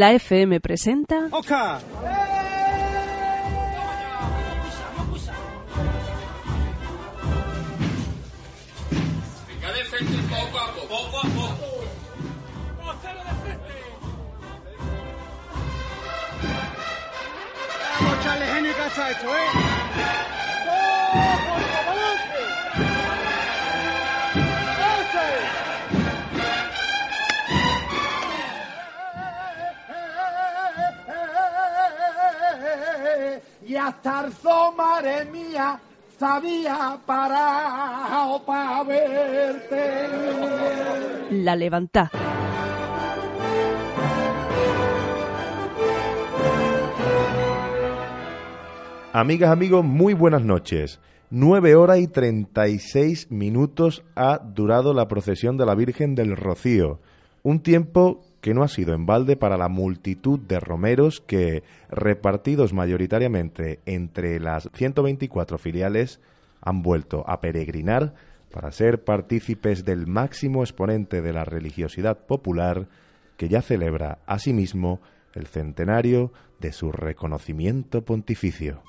[0.00, 1.28] La FM presenta.
[1.30, 1.78] ¡Oca!
[9.46, 11.84] Venga de frente poco a poco, poco a poco.
[12.78, 12.96] Vamos
[18.16, 19.28] a echarle genio y cacha a esto,
[33.70, 34.32] Y hasta el
[34.76, 35.78] madre mía,
[36.18, 40.08] sabía parado para verte.
[41.30, 42.10] La Levantá.
[49.12, 50.98] Amigas, amigos, muy buenas noches.
[51.30, 56.36] Nueve horas y treinta y seis minutos ha durado la procesión de la Virgen del
[56.36, 56.98] Rocío.
[57.44, 62.72] Un tiempo que no ha sido en balde para la multitud de romeros que, repartidos
[62.72, 66.20] mayoritariamente entre las 124 filiales,
[66.60, 68.14] han vuelto a peregrinar
[68.50, 72.88] para ser partícipes del máximo exponente de la religiosidad popular
[73.36, 75.00] que ya celebra asimismo
[75.34, 78.82] el centenario de su reconocimiento pontificio.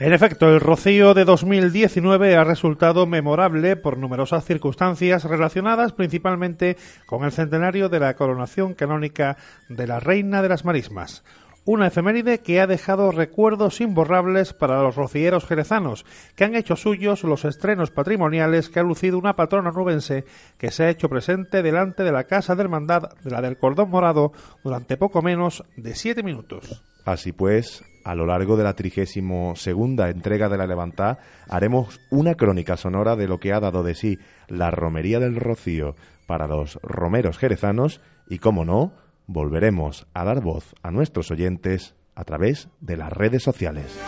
[0.00, 7.24] En efecto, el rocío de 2019 ha resultado memorable por numerosas circunstancias relacionadas principalmente con
[7.24, 9.36] el centenario de la coronación canónica
[9.68, 11.24] de la Reina de las Marismas.
[11.64, 16.06] Una efeméride que ha dejado recuerdos imborrables para los rocieros jerezanos,
[16.36, 20.24] que han hecho suyos los estrenos patrimoniales que ha lucido una patrona nubense
[20.58, 23.90] que se ha hecho presente delante de la Casa de Hermandad de la del Cordón
[23.90, 24.32] Morado
[24.62, 26.84] durante poco menos de siete minutos.
[27.04, 32.34] Así pues, a lo largo de la trigésimo segunda entrega de la Levantá, haremos una
[32.34, 35.94] crónica sonora de lo que ha dado de sí la romería del Rocío
[36.26, 38.92] para los romeros jerezanos y, como no,
[39.26, 43.98] volveremos a dar voz a nuestros oyentes a través de las redes sociales.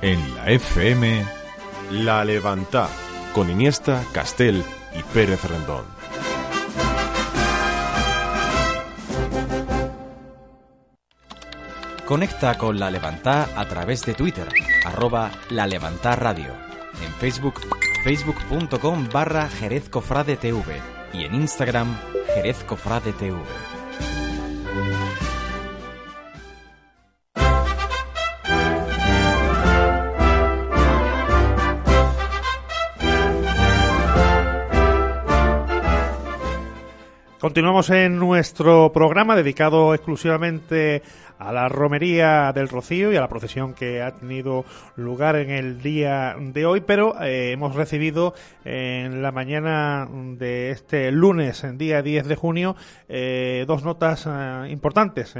[0.00, 1.22] En la FM,
[1.90, 2.88] La Levantá,
[3.34, 4.62] con Iniesta, Castel
[4.98, 5.93] y Pérez Rendón.
[12.06, 14.46] Conecta con La Levantá a través de Twitter,
[14.84, 16.52] arroba La Levantá Radio.
[17.02, 17.54] En Facebook,
[18.04, 20.82] facebook.com barra Jerez Cofrade TV.
[21.14, 21.96] Y en Instagram,
[22.34, 23.38] Jerez Cofrade TV.
[37.44, 43.74] Continuamos en nuestro programa dedicado exclusivamente a la romería del Rocío y a la procesión
[43.74, 44.64] que ha tenido
[44.96, 48.34] lugar en el día de hoy, pero eh, hemos recibido
[48.64, 52.76] en la mañana de este lunes, en día 10 de junio,
[53.08, 55.34] eh, dos notas eh, importantes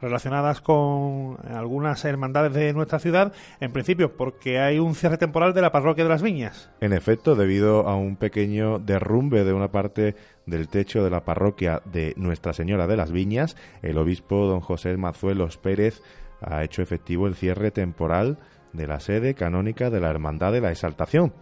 [0.00, 5.62] relacionadas con algunas hermandades de nuestra ciudad, en principio porque hay un cierre temporal de
[5.62, 6.70] la parroquia de las Viñas.
[6.80, 10.16] En efecto, debido a un pequeño derrumbe de una parte
[10.46, 14.96] del techo de la parroquia de Nuestra Señora de las Viñas, el obispo don José
[14.96, 16.02] Mazuelos Pérez
[16.40, 18.38] ha hecho efectivo el cierre temporal
[18.72, 21.32] de la sede canónica de la Hermandad de la Exaltación.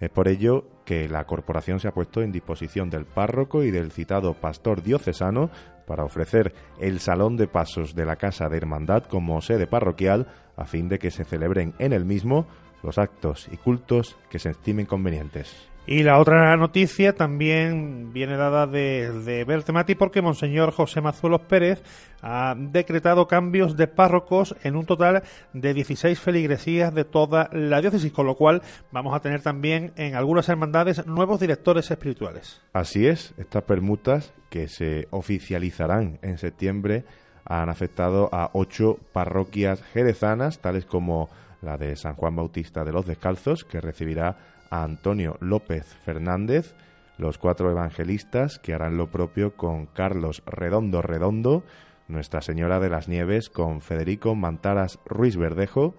[0.00, 3.92] Es por ello que la corporación se ha puesto en disposición del párroco y del
[3.92, 5.50] citado pastor diocesano
[5.86, 10.26] para ofrecer el salón de pasos de la Casa de Hermandad como sede parroquial
[10.56, 12.46] a fin de que se celebren en el mismo
[12.82, 15.69] los actos y cultos que se estimen convenientes.
[15.90, 21.82] Y la otra noticia también viene dada de, de Bertemati porque Monseñor José Mazuelos Pérez
[22.22, 28.12] ha decretado cambios de párrocos en un total de 16 feligresías de toda la diócesis,
[28.12, 32.62] con lo cual vamos a tener también en algunas hermandades nuevos directores espirituales.
[32.72, 37.02] Así es, estas permutas que se oficializarán en septiembre
[37.44, 41.30] han afectado a ocho parroquias jerezanas, tales como
[41.62, 44.36] la de San Juan Bautista de los Descalzos, que recibirá
[44.70, 46.74] a Antonio López Fernández,
[47.18, 51.64] los cuatro evangelistas que harán lo propio con Carlos Redondo Redondo,
[52.08, 55.94] Nuestra Señora de las Nieves con Federico Mantaras Ruiz Verdejo,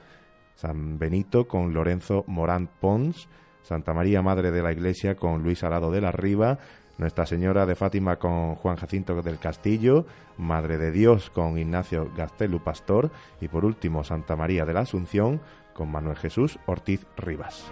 [0.56, 3.30] San Benito con Lorenzo Morán Pons,
[3.62, 6.58] Santa María Madre de la Iglesia con Luis Alado de la Riva,
[6.98, 10.06] Nuestra Señora de Fátima con Juan Jacinto del Castillo,
[10.38, 15.42] Madre de Dios con Ignacio Gastelu Pastor y por último Santa María de la Asunción
[15.74, 17.66] con Manuel Jesús Ortiz Rivas.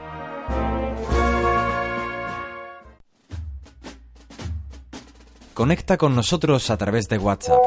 [5.54, 7.60] Conecta con nosotros a través de WhatsApp.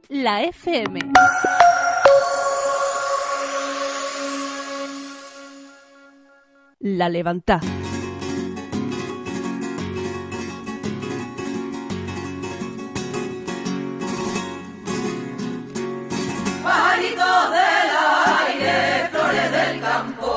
[0.08, 1.00] La FM.
[6.78, 7.08] La.
[16.62, 17.90] Pajaritos del
[18.28, 20.34] aire, flores del campo.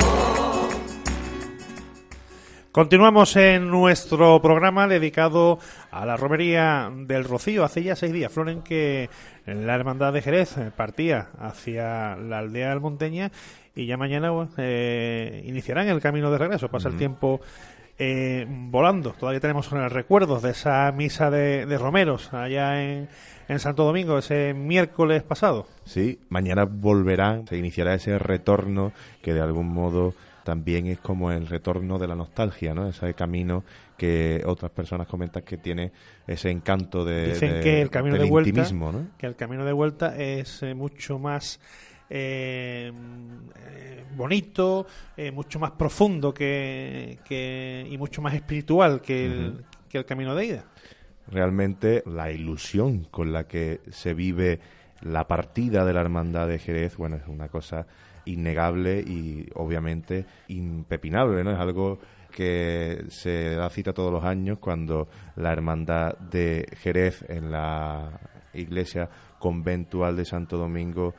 [2.72, 5.60] Continuamos en nuestro programa dedicado
[5.92, 7.66] a la romería del Rocío.
[7.66, 9.10] Hace ya seis días, Flor, en que
[9.46, 13.30] la Hermandad de Jerez partía hacia la aldea del Monteña
[13.82, 16.70] y ya mañana eh, iniciarán el camino de regreso.
[16.70, 17.42] Pasa el tiempo
[17.98, 19.12] eh, volando.
[19.14, 23.10] Todavía tenemos recuerdos de esa misa de, de romeros allá en,
[23.48, 25.68] en Santo Domingo, ese miércoles pasado.
[25.86, 31.46] Sí, mañana volverán, se iniciará ese retorno que de algún modo también es como el
[31.48, 32.88] retorno de la nostalgia, ¿no?
[32.88, 33.64] Ese camino
[33.98, 35.92] que otras personas comentan que tiene
[36.26, 39.08] ese encanto de, Dicen de- que el camino del de vuelta, intimismo, ¿no?
[39.18, 41.60] que el camino de vuelta es eh, mucho más
[42.10, 42.92] eh,
[44.16, 44.86] bonito,
[45.16, 50.36] eh, mucho más profundo que, que- y mucho más espiritual que el, que el camino
[50.36, 50.64] de ida.
[51.28, 54.60] Realmente la ilusión con la que se vive
[55.02, 57.86] la partida de la hermandad de Jerez, bueno, es una cosa
[58.26, 61.52] innegable y obviamente impepinable, ¿no?
[61.52, 62.00] Es algo
[62.32, 68.20] que se da cita todos los años cuando la hermandad de Jerez en la
[68.54, 71.14] iglesia conventual de Santo Domingo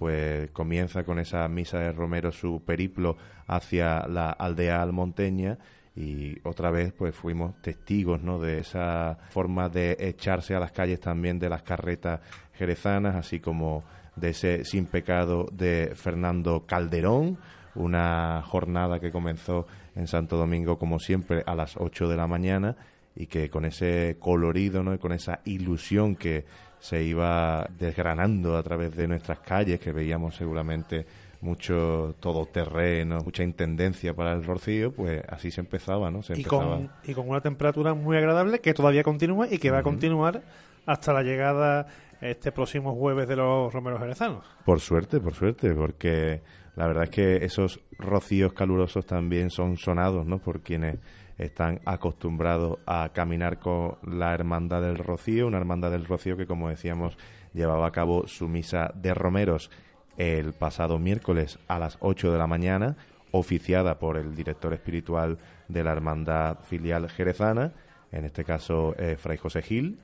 [0.00, 5.58] pues comienza con esa misa de Romero su periplo hacia la aldea almonteña
[5.94, 8.40] y otra vez pues fuimos testigos ¿no?
[8.40, 12.20] de esa forma de echarse a las calles también de las carretas
[12.54, 13.84] jerezanas, así como
[14.16, 17.36] de ese sin pecado de Fernando Calderón,
[17.74, 19.66] una jornada que comenzó
[19.96, 22.74] en Santo Domingo como siempre a las 8 de la mañana
[23.14, 24.94] y que con ese colorido, ¿no?
[24.94, 26.46] y con esa ilusión que
[26.80, 31.06] se iba desgranando a través de nuestras calles, que veíamos seguramente
[31.42, 36.22] mucho todoterreno, mucha intendencia para el rocío, pues así se empezaba, ¿no?
[36.22, 36.76] Se y, empezaba...
[36.76, 40.42] con, y con una temperatura muy agradable que todavía continúa y que va a continuar
[40.86, 41.86] hasta la llegada
[42.20, 44.44] este próximo jueves de los romeros jerezanos.
[44.64, 46.42] Por suerte, por suerte, porque
[46.76, 50.38] la verdad es que esos rocíos calurosos también son sonados, ¿no?
[50.38, 50.98] Por quienes
[51.40, 56.68] están acostumbrados a caminar con la Hermandad del Rocío, una Hermandad del Rocío que, como
[56.68, 57.16] decíamos,
[57.54, 59.70] llevaba a cabo su misa de romeros
[60.18, 62.96] el pasado miércoles a las 8 de la mañana,
[63.30, 67.72] oficiada por el director espiritual de la Hermandad Filial Jerezana,
[68.12, 69.98] en este caso eh, Fray José Gil,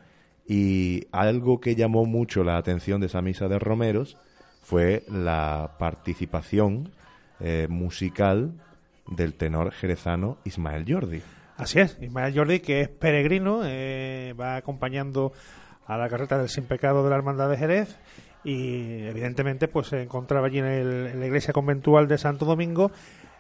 [0.48, 4.16] y algo que llamó mucho la atención de esa misa de romeros
[4.62, 6.92] fue la participación
[7.40, 8.52] eh, musical
[9.08, 11.22] del tenor jerezano Ismael Jordi.
[11.56, 15.32] Así es, Ismael Jordi, que es peregrino, eh, va acompañando
[15.86, 17.96] a la carreta del Sin Pecado de la Hermandad de Jerez
[18.44, 22.90] y evidentemente pues se encontraba allí en, el- en la iglesia conventual de Santo Domingo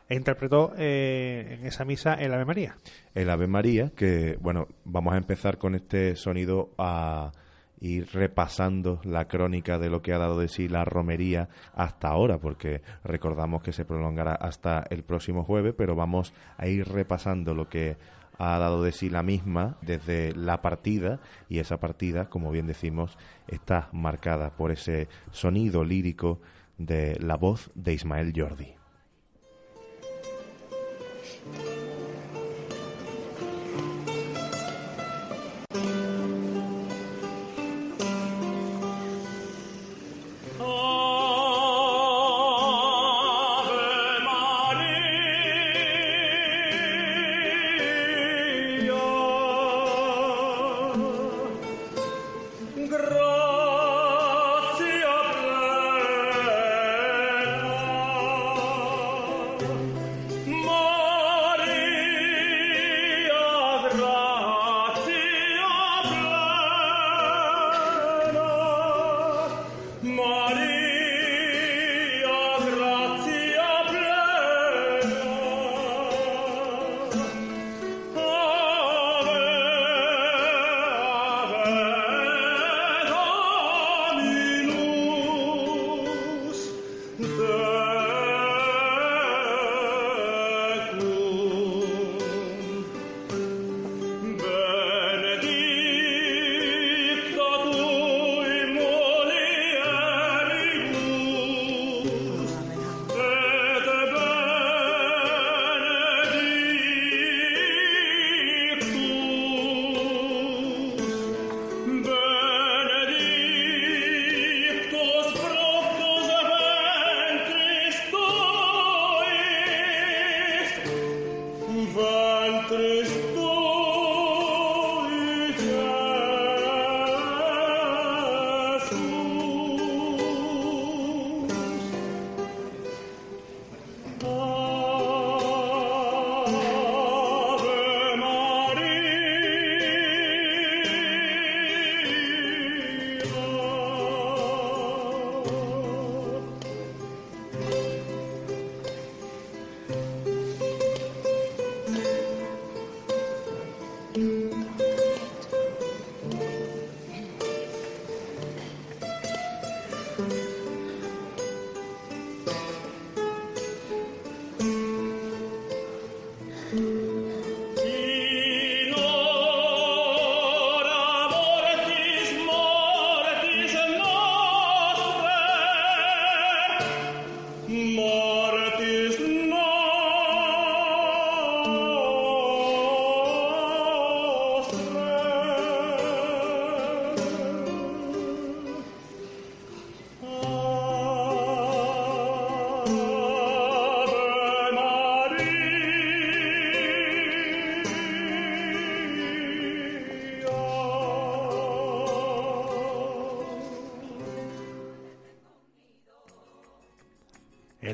[0.08, 2.76] e interpretó eh, en esa misa el Ave María.
[3.14, 7.32] el Ave María, que bueno, vamos a empezar con este sonido a
[7.80, 12.38] ir repasando la crónica de lo que ha dado de sí la romería hasta ahora,
[12.38, 17.68] porque recordamos que se prolongará hasta el próximo jueves, pero vamos a ir repasando lo
[17.68, 17.96] que
[18.38, 23.16] ha dado de sí la misma desde la partida y esa partida, como bien decimos,
[23.46, 26.40] está marcada por ese sonido lírico
[26.78, 28.74] de la voz de Ismael Jordi.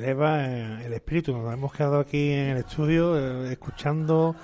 [0.02, 1.32] Eleva eh, el espíritu.
[1.32, 4.35] Nos hemos quedado aquí en el estudio eh, escuchando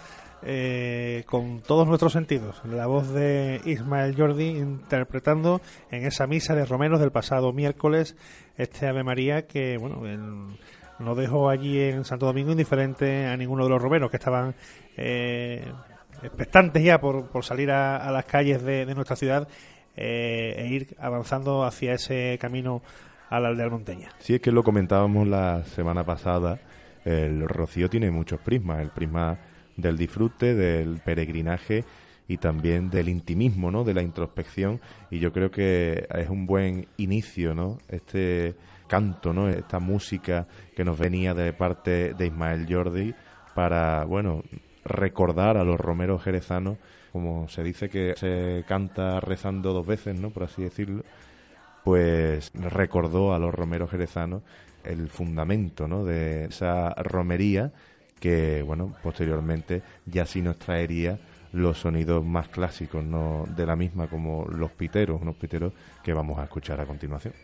[0.42, 5.60] eh, con todos nuestros sentidos la voz de Ismael Jordi interpretando
[5.90, 8.14] en esa misa de romeros del pasado miércoles
[8.56, 10.00] este Ave María que, bueno,
[11.00, 14.54] no dejó allí en Santo Domingo indiferente a ninguno de los romeros que estaban
[14.96, 15.64] eh,
[16.22, 19.48] expectantes ya por, por salir a, a las calles de, de nuestra ciudad
[19.96, 22.82] eh, e ir avanzando hacia ese camino
[23.30, 24.10] a la aldea almonteña.
[24.18, 26.58] Sí, es que lo comentábamos la semana pasada,
[27.04, 29.38] el rocío tiene muchos prismas, el prisma
[29.76, 31.84] del disfrute, del peregrinaje
[32.26, 33.84] y también del intimismo, ¿no?
[33.84, 34.80] De la introspección
[35.10, 37.78] y yo creo que es un buen inicio, ¿no?
[37.88, 38.54] Este
[38.86, 39.48] canto, ¿no?
[39.48, 43.14] Esta música que nos venía de parte de Ismael Jordi
[43.54, 44.42] para, bueno,
[44.84, 46.78] recordar a los romeros jerezanos,
[47.12, 50.30] como se dice que se canta rezando dos veces, ¿no?
[50.30, 51.04] Por así decirlo
[51.84, 54.42] pues recordó a los romeros jerezanos
[54.84, 56.04] el fundamento ¿no?
[56.04, 57.72] de esa romería
[58.20, 61.18] que bueno posteriormente ya sí nos traería
[61.52, 63.46] los sonidos más clásicos ¿no?
[63.56, 67.34] de la misma como los piteros unos piteros que vamos a escuchar a continuación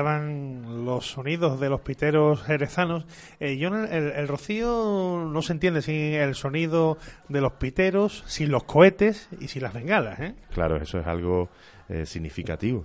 [0.00, 3.06] Quedaban los sonidos de los piteros jerezanos.
[3.40, 6.98] Eh, yo, el, rocío no se entiende sin el sonido
[7.30, 10.20] de los piteros, sin los cohetes y sin las bengalas.
[10.20, 10.34] ¿eh?
[10.52, 11.48] Claro, eso es algo
[11.88, 12.84] eh, significativo.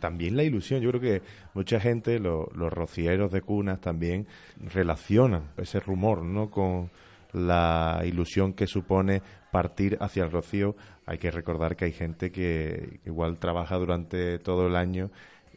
[0.00, 0.80] También la ilusión.
[0.80, 4.26] Yo creo que mucha gente, lo- los rocieros de cunas también
[4.72, 6.50] relacionan ese rumor, ¿no?
[6.50, 6.90] Con
[7.34, 9.20] la ilusión que supone
[9.52, 10.74] partir hacia el rocío.
[11.04, 15.10] Hay que recordar que hay gente que igual trabaja durante todo el año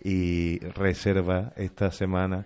[0.03, 2.45] y reserva esta semana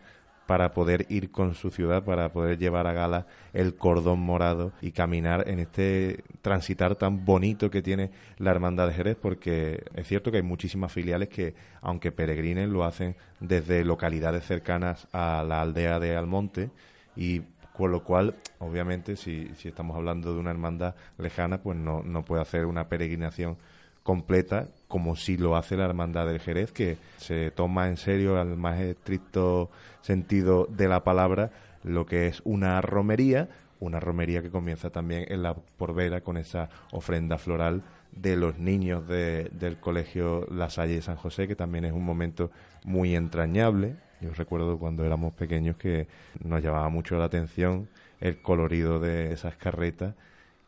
[0.51, 4.91] para poder ir con su ciudad, para poder llevar a gala el cordón morado y
[4.91, 10.29] caminar en este transitar tan bonito que tiene la Hermandad de Jerez, porque es cierto
[10.29, 16.01] que hay muchísimas filiales que, aunque peregrinen, lo hacen desde localidades cercanas a la aldea
[16.01, 16.69] de Almonte
[17.15, 22.03] y con lo cual, obviamente, si, si estamos hablando de una hermandad lejana, pues no,
[22.03, 23.57] no puede hacer una peregrinación
[24.03, 28.57] completa como si lo hace la Hermandad del Jerez, que se toma en serio al
[28.57, 29.69] más estricto
[30.01, 31.51] sentido de la palabra
[31.83, 36.69] lo que es una romería, una romería que comienza también en la Porvera con esa
[36.91, 41.85] ofrenda floral de los niños de- del colegio La Salle de San José, que también
[41.85, 42.51] es un momento
[42.83, 43.95] muy entrañable.
[44.19, 46.07] Yo recuerdo cuando éramos pequeños que
[46.43, 47.87] nos llamaba mucho la atención
[48.19, 50.13] el colorido de esas carretas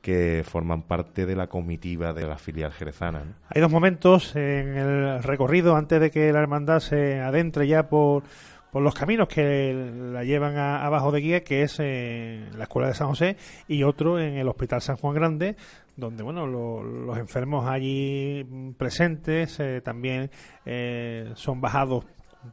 [0.03, 3.23] que forman parte de la comitiva de la filial jerezana.
[3.47, 8.23] Hay dos momentos en el recorrido antes de que la hermandad se adentre ya por,
[8.69, 9.73] por los caminos que
[10.11, 13.37] la llevan abajo de guía, que es la Escuela de San José,
[13.69, 15.55] y otro en el Hospital San Juan Grande,
[15.95, 18.43] donde bueno lo- los enfermos allí
[18.77, 20.29] presentes eh, también
[20.65, 22.03] eh, son bajados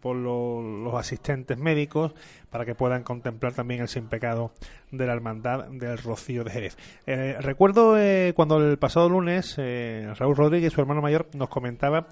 [0.01, 2.13] por lo- los asistentes médicos
[2.51, 4.53] para que puedan contemplar también el sin pecado
[4.91, 6.77] de la hermandad del Rocío de Jerez.
[7.07, 12.09] Eh, recuerdo eh, cuando el pasado lunes eh, Raúl Rodríguez, su hermano mayor, nos comentaba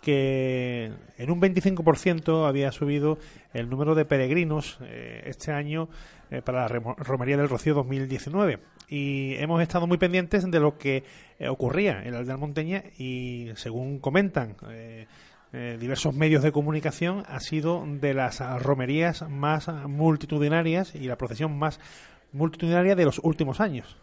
[0.00, 3.18] que en un 25% había subido
[3.52, 5.88] el número de peregrinos eh, este año
[6.30, 8.60] eh, para la Romería del Rocío 2019.
[8.88, 11.04] Y hemos estado muy pendientes de lo que
[11.48, 14.56] ocurría en la aldea monteña y según comentan
[15.52, 21.58] eh, diversos medios de comunicación, ha sido de las romerías más multitudinarias y la procesión
[21.58, 21.80] más
[22.32, 23.96] multitudinaria de los últimos años.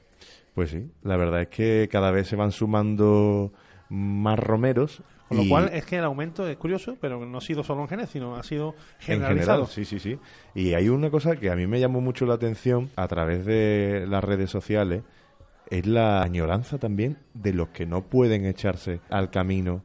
[0.53, 3.51] Pues sí, la verdad es que cada vez se van sumando
[3.89, 5.03] más romeros.
[5.27, 7.87] Con lo cual es que el aumento es curioso, pero no ha sido solo en
[7.87, 9.65] Jerez, sino ha sido En generalizado.
[9.65, 10.19] general, sí, sí, sí.
[10.53, 14.05] Y hay una cosa que a mí me llamó mucho la atención a través de
[14.07, 15.01] las redes sociales,
[15.69, 19.83] es la añoranza también de los que no pueden echarse al camino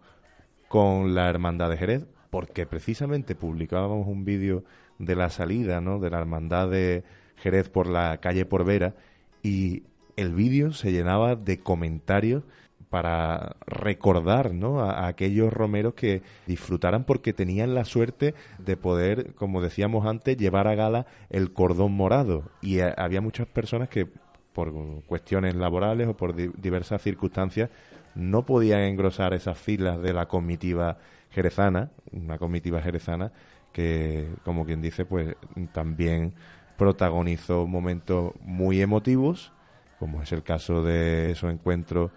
[0.70, 4.62] con la Hermandad de Jerez, porque precisamente publicábamos un vídeo
[5.00, 5.98] de la salida, ¿no?
[5.98, 7.02] De la Hermandad de
[7.42, 8.94] Jerez por la calle Porvera
[9.42, 9.82] y
[10.14, 12.44] el vídeo se llenaba de comentarios
[12.88, 14.80] para recordar ¿no?
[14.80, 20.68] a, aquellos romeros que disfrutaran porque tenían la suerte de poder, como decíamos antes, llevar
[20.68, 22.44] a gala el cordón morado.
[22.62, 24.06] Y eh, había muchas personas que,
[24.52, 24.72] por
[25.06, 27.70] cuestiones laborales o por di- diversas circunstancias,
[28.14, 30.98] no podían engrosar esas filas de la comitiva
[31.30, 33.32] jerezana, una comitiva jerezana
[33.72, 35.36] que, como quien dice, pues
[35.72, 36.34] también
[36.76, 39.52] protagonizó momentos muy emotivos,
[39.98, 42.10] como es el caso de su encuentro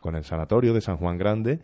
[0.00, 1.60] con el sanatorio de San Juan Grande,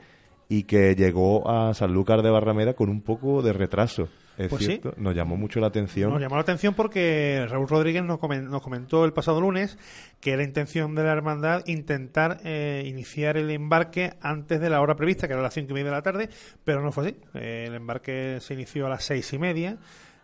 [0.49, 4.09] y que llegó a Sanlúcar de Barrameda con un poco de retraso.
[4.37, 4.67] Es Pues sí.
[4.67, 6.11] cierto, nos llamó mucho la atención.
[6.11, 9.79] Nos llamó la atención porque Raúl Rodríguez nos comentó el pasado lunes
[10.21, 14.97] que era intención de la hermandad intentar eh, iniciar el embarque antes de la hora
[14.97, 16.29] prevista, que era las cinco y media de la tarde,
[16.65, 17.17] pero no fue así.
[17.35, 19.77] Eh, el embarque se inició a las seis y media,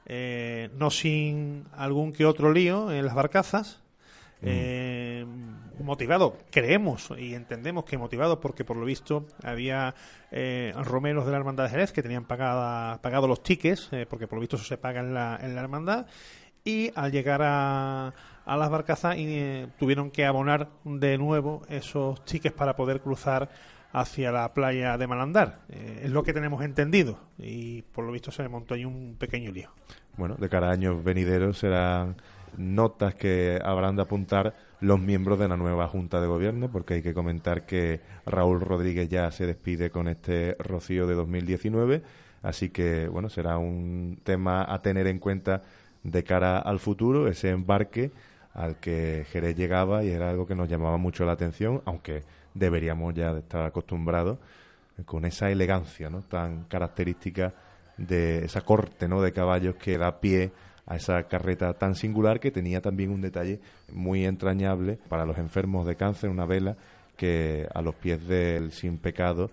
[0.06, 3.80] eh, no sin algún que otro lío en las barcazas.
[4.42, 5.26] Eh,
[5.82, 9.94] motivado, creemos y entendemos que motivado porque por lo visto había
[10.30, 14.26] eh, romeros de la hermandad de Jerez que tenían pagada, pagado los tickets, eh, porque
[14.26, 16.06] por lo visto eso se paga en la, en la hermandad,
[16.64, 22.54] y al llegar a, a las barcazas eh, tuvieron que abonar de nuevo esos tickets
[22.54, 23.48] para poder cruzar
[23.92, 25.62] hacia la playa de Malandar.
[25.68, 29.70] Es lo que tenemos entendido y por lo visto se montó ahí un pequeño lío.
[30.16, 32.14] Bueno, de cada año venideros serán
[32.56, 37.02] notas que habrán de apuntar los miembros de la nueva Junta de Gobierno, porque hay
[37.02, 42.02] que comentar que Raúl Rodríguez ya se despide con este rocío de 2019,
[42.42, 45.62] así que bueno, será un tema a tener en cuenta
[46.02, 48.10] de cara al futuro, ese embarque
[48.54, 52.22] al que Jerez llegaba y era algo que nos llamaba mucho la atención, aunque
[52.54, 54.38] deberíamos ya estar acostumbrados
[55.04, 56.22] con esa elegancia ¿no?
[56.22, 57.54] tan característica
[57.96, 59.22] de esa corte ¿no?
[59.22, 60.52] de caballos que da pie
[60.86, 63.60] a esa carreta tan singular que tenía también un detalle
[63.92, 66.76] muy entrañable para los enfermos de cáncer, una vela
[67.16, 69.50] que a los pies del sin pecado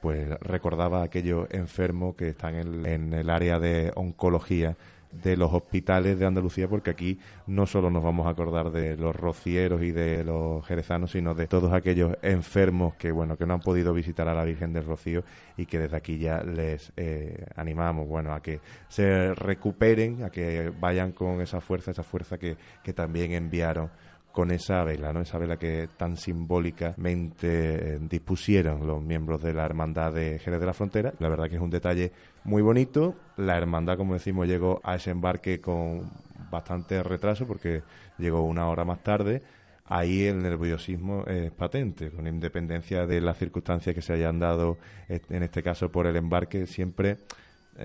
[0.00, 4.76] pues recordaba a aquellos enfermos que están en, en el área de oncología
[5.12, 9.14] de los hospitales de Andalucía, porque aquí no solo nos vamos a acordar de los
[9.14, 13.60] rocieros y de los jerezanos, sino de todos aquellos enfermos que bueno que no han
[13.60, 15.24] podido visitar a la Virgen del Rocío
[15.56, 20.72] y que desde aquí ya les eh, animamos bueno a que se recuperen, a que
[20.78, 23.90] vayan con esa fuerza, esa fuerza que, que también enviaron
[24.32, 25.20] con esa vela, ¿no?
[25.20, 30.66] Esa vela que tan simbólicamente eh, dispusieron los miembros de la Hermandad de Jerez de
[30.66, 31.12] la Frontera.
[31.18, 32.12] La verdad que es un detalle
[32.44, 33.16] muy bonito.
[33.36, 36.10] La Hermandad, como decimos, llegó a ese embarque con
[36.50, 37.82] bastante retraso porque
[38.18, 39.42] llegó una hora más tarde.
[39.86, 45.20] Ahí el nerviosismo es patente, con independencia de las circunstancias que se hayan dado, eh,
[45.30, 47.18] en este caso por el embarque, siempre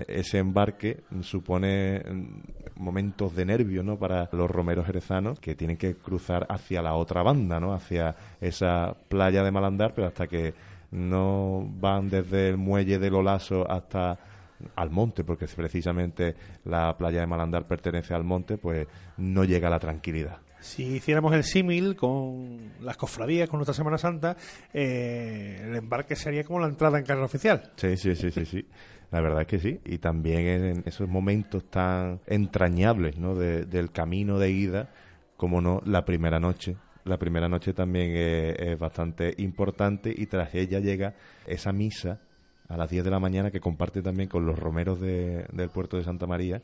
[0.08, 3.98] ese embarque supone mm, momentos de nervio ¿no?
[3.98, 7.72] para los romeros jerezanos que tienen que cruzar hacia la otra banda, ¿no?
[7.72, 10.54] hacia esa playa de Malandar, pero hasta que
[10.90, 14.18] no van desde el muelle del Olaso hasta
[14.74, 18.86] al monte, porque precisamente la playa de Malandar pertenece al monte, pues
[19.18, 20.38] no llega la tranquilidad.
[20.60, 24.36] Si hiciéramos el símil con las cofradías, con nuestra Semana Santa,
[24.72, 27.72] eh, el embarque sería como la entrada en carrera oficial.
[27.76, 28.66] Sí, sí, sí, sí, sí.
[29.16, 29.80] La verdad es que sí.
[29.86, 33.34] Y también en esos momentos tan entrañables ¿no?
[33.34, 34.90] de- del camino de ida,
[35.38, 36.76] como no, la primera noche.
[37.04, 41.14] La primera noche también es, bastante importante y tras ella llega
[41.46, 42.20] esa misa
[42.68, 45.96] a las 10 de la mañana que comparte también con los romeros de- del puerto
[45.96, 46.60] de Santa María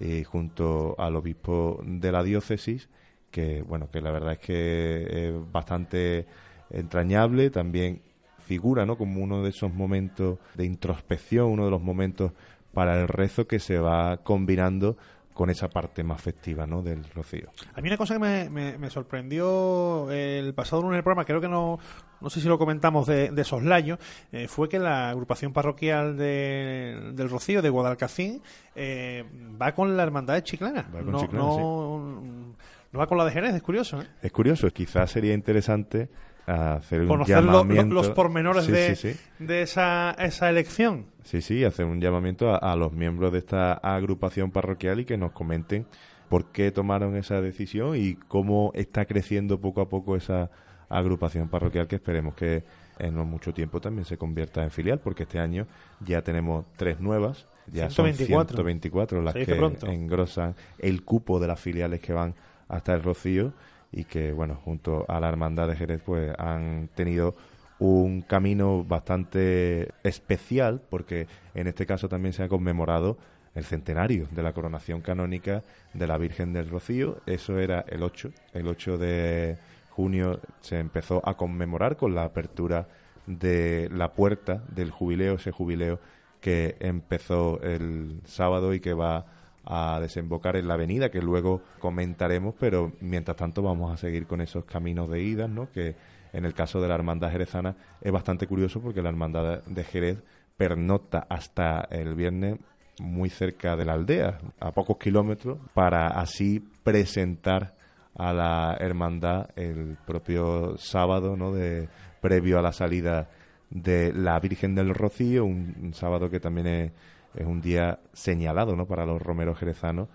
[0.00, 2.88] eh, junto al obispo de la diócesis
[3.30, 6.26] que bueno que la verdad es que es bastante
[6.70, 8.00] entrañable también
[8.46, 12.32] figura no como uno de esos momentos de introspección uno de los momentos
[12.72, 14.96] para el rezo que se va combinando
[15.32, 16.80] con esa parte más festiva ¿no?
[16.82, 17.48] del rocío.
[17.74, 21.24] A mí una cosa que me, me- me sorprendió el pasado lunes en el programa,
[21.24, 21.78] creo que no,
[22.20, 23.98] no sé si lo comentamos de, de soslayo,
[24.30, 28.42] eh, fue que la agrupación parroquial de- del Rocío de Guadalcacín
[28.76, 29.24] eh,
[29.60, 30.88] va con la hermandad de Chiclana.
[30.94, 32.54] Va con no, Chiclana, no,
[32.92, 34.00] no va con la de Jerez, es curioso.
[34.02, 34.06] ¿eh?
[34.22, 36.08] Es curioso, quizás sería interesante
[36.46, 37.94] hacer un Conocer lo- lo- llamamiento.
[37.94, 39.20] los pormenores Sí, de, sí, sí.
[39.38, 41.06] de esa, esa elección.
[41.24, 45.16] Sí, sí, hacer un llamamiento a, a los miembros de esta agrupación parroquial y que
[45.16, 45.86] nos comenten
[46.28, 50.50] por qué tomaron esa decisión y cómo está creciendo poco a poco esa
[50.88, 52.64] agrupación parroquial que esperemos que
[52.98, 55.66] en no mucho tiempo también se convierta en filial, porque este año
[56.00, 58.56] ya tenemos tres nuevas, ya 124.
[58.56, 59.86] son 124 las que pronto.
[59.86, 62.34] engrosan el cupo de las filiales que van
[62.68, 63.52] hasta el Rocío
[63.94, 67.34] y que, bueno, junto a la Hermandad de Jerez, pues han tenido
[67.78, 73.16] un camino bastante especial, porque en este caso también se ha conmemorado
[73.54, 77.18] el centenario de la coronación canónica de la Virgen del Rocío.
[77.26, 79.58] Eso era el 8, el 8 de
[79.90, 82.88] junio se empezó a conmemorar con la apertura
[83.26, 86.00] de la puerta del jubileo, ese jubileo
[86.40, 89.24] que empezó el sábado y que va
[89.66, 94.40] a desembocar en la avenida, que luego comentaremos, pero mientras tanto vamos a seguir con
[94.40, 95.70] esos caminos de ida, ¿no?
[95.70, 95.96] que
[96.32, 100.22] en el caso de la Hermandad Jerezana es bastante curioso porque la Hermandad de Jerez
[100.56, 102.58] pernocta hasta el viernes
[103.00, 107.74] muy cerca de la aldea, a pocos kilómetros, para así presentar
[108.16, 111.52] a la hermandad el propio sábado, ¿no?
[111.52, 111.88] De
[112.20, 113.28] previo a la salida
[113.70, 116.92] de la Virgen del Rocío, un, un sábado que también es,
[117.34, 118.86] es un día señalado, ¿no?
[118.86, 120.08] Para los romeros jerezanos,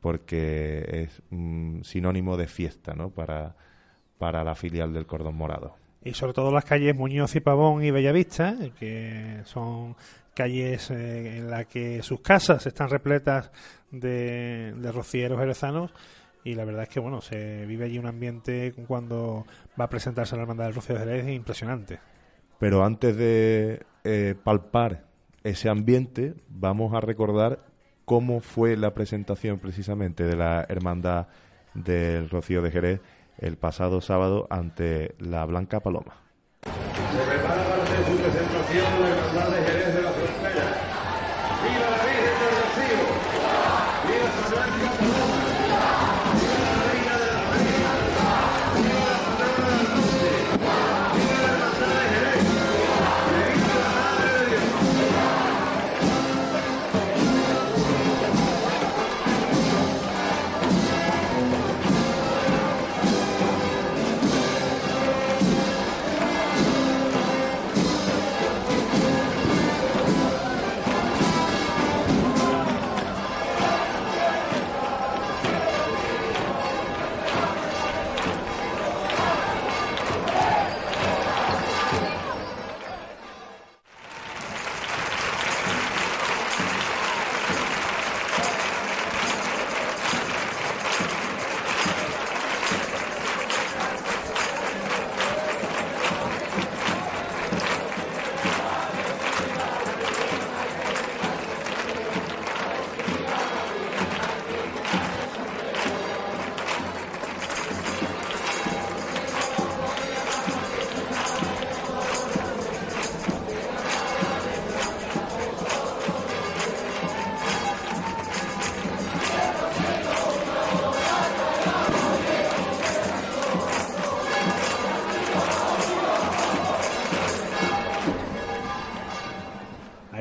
[0.00, 3.10] porque es un sinónimo de fiesta, ¿no?
[3.10, 3.56] Para,
[4.18, 5.74] para la filial del Cordón Morado.
[6.04, 9.96] y sobre todo las calles Muñoz y Pavón y Bellavista, eh, que son
[10.34, 13.50] calles eh, en las que sus casas están repletas
[13.90, 15.92] de, de rocieros jerezanos
[16.44, 19.46] y la verdad es que bueno se vive allí un ambiente cuando
[19.80, 21.98] va a presentarse la hermandad del Rocío de Jerez impresionante.
[22.58, 25.04] Pero antes de eh, palpar
[25.46, 27.60] ese ambiente, vamos a recordar
[28.04, 31.28] cómo fue la presentación precisamente de la Hermandad
[31.72, 33.00] del Rocío de Jerez
[33.38, 36.16] el pasado sábado ante la Blanca Paloma.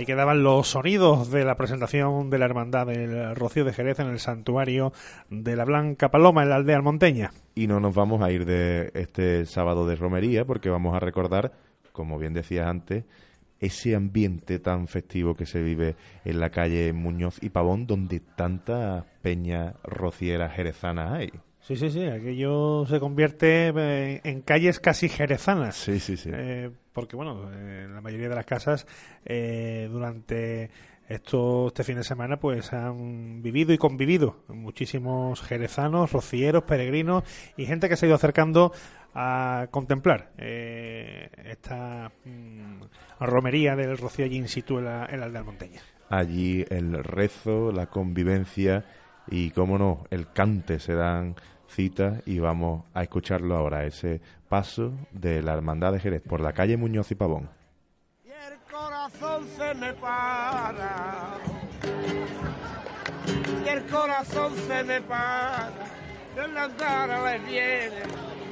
[0.05, 4.05] Ahí quedaban los sonidos de la presentación de la hermandad del Rocío de Jerez en
[4.05, 4.93] el santuario
[5.31, 7.31] de la Blanca Paloma en la aldea almonteña.
[7.55, 11.53] Y no nos vamos a ir de este sábado de romería porque vamos a recordar,
[11.91, 13.05] como bien decías antes,
[13.59, 19.05] ese ambiente tan festivo que se vive en la calle Muñoz y Pavón donde tantas
[19.23, 21.31] peñas rocieras jerezanas hay.
[21.61, 25.75] Sí, sí, sí, aquello se convierte eh, en calles casi jerezanas.
[25.75, 26.29] Sí, sí, sí.
[26.31, 28.87] Eh, porque, bueno, eh, la mayoría de las casas
[29.25, 30.71] eh, durante
[31.07, 37.23] este fin de semana pues han vivido y convivido muchísimos jerezanos, rocieros, peregrinos
[37.57, 38.71] y gente que se ha ido acercando
[39.13, 42.81] a contemplar eh, esta mm,
[43.19, 45.81] romería del rocío allí in situ en la, en la aldea monteña.
[46.09, 48.85] Allí el rezo, la convivencia
[49.27, 51.35] y, cómo no, el cante se dan
[51.67, 56.53] cita y vamos a escucharlo ahora, ese paso de la Hermandad de Jerez por la
[56.53, 57.49] calle Muñoz y Pavón.
[58.71, 61.37] corazón se me para.
[63.65, 65.69] Y el corazón se me para,
[66.35, 68.03] de la cara le viene,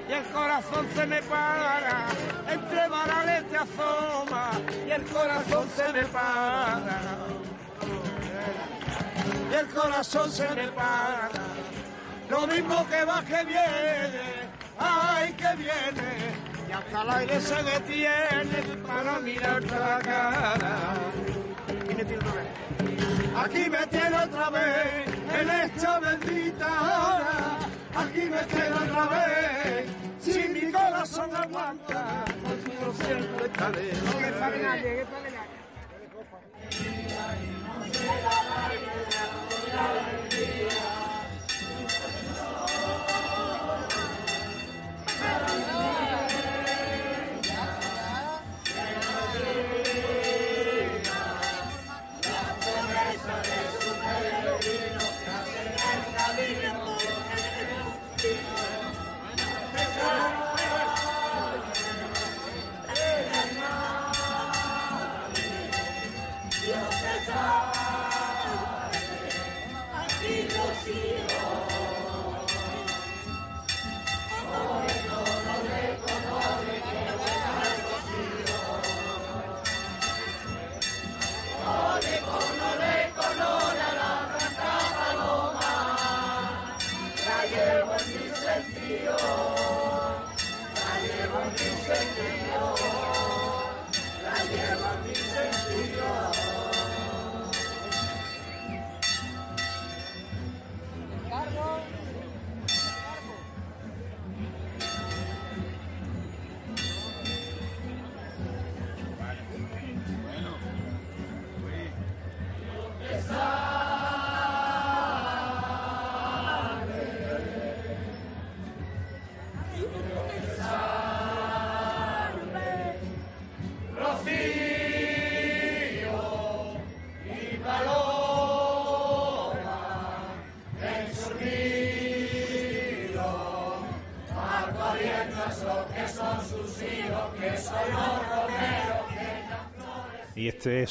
[0.09, 2.07] y el corazón se me para,
[2.49, 4.51] entre varales te asoma,
[4.87, 6.99] y el corazón se me para,
[9.51, 11.29] y el corazón se me para,
[12.29, 16.33] lo mismo que va que viene, ay que viene,
[16.67, 20.93] y hasta el aire se detiene para mirarte la cara.
[23.35, 25.07] Aquí me tiene otra vez
[25.39, 27.57] en esta bendita hora.
[27.95, 29.89] Aquí me tiene otra vez.
[30.19, 33.89] Si mi corazón aguanta, contigo siempre estaré.
[33.89, 34.31] Que
[40.29, 40.32] que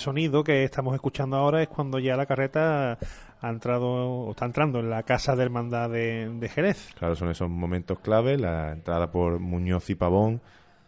[0.03, 2.99] sonido que estamos escuchando ahora es cuando ya la carreta
[3.41, 6.93] ha entrado o está entrando en la casa de hermandad de, de Jerez.
[6.99, 10.43] Claro, son esos momentos clave, la entrada por Muñoz y Pavón,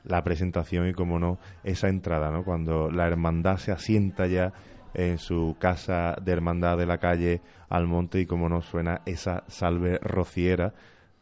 [0.05, 2.45] la presentación y, como no, esa entrada, ¿no?
[2.45, 4.53] Cuando la hermandad se asienta ya
[4.93, 9.99] en su casa de hermandad de la calle Almonte y, como no, suena esa salve
[10.03, 10.75] rociera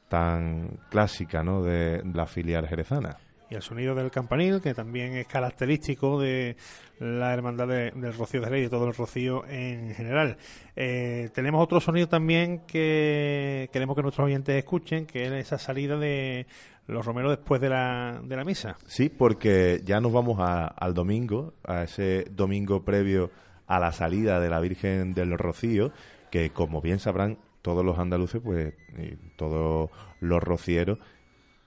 [0.09, 3.17] tan clásica, ¿no?, de la filial jerezana.
[3.53, 6.57] Y el sonido del campanil, que también es característico de
[7.01, 10.39] la hermandad de- del Rocío de Jerez y de todo el Rocío en general.
[10.75, 15.99] Eh, tenemos otro sonido también que queremos que nuestros oyentes escuchen, que es esa salida
[15.99, 16.47] de
[16.87, 18.79] los romeros después de la, de la misa.
[18.87, 23.31] Sí, porque ya nos vamos a- al domingo, a ese domingo previo
[23.67, 25.93] a la salida de la Virgen del Rocío,
[26.31, 30.99] que como bien sabrán todos los andaluces, pues y todos los rocieros,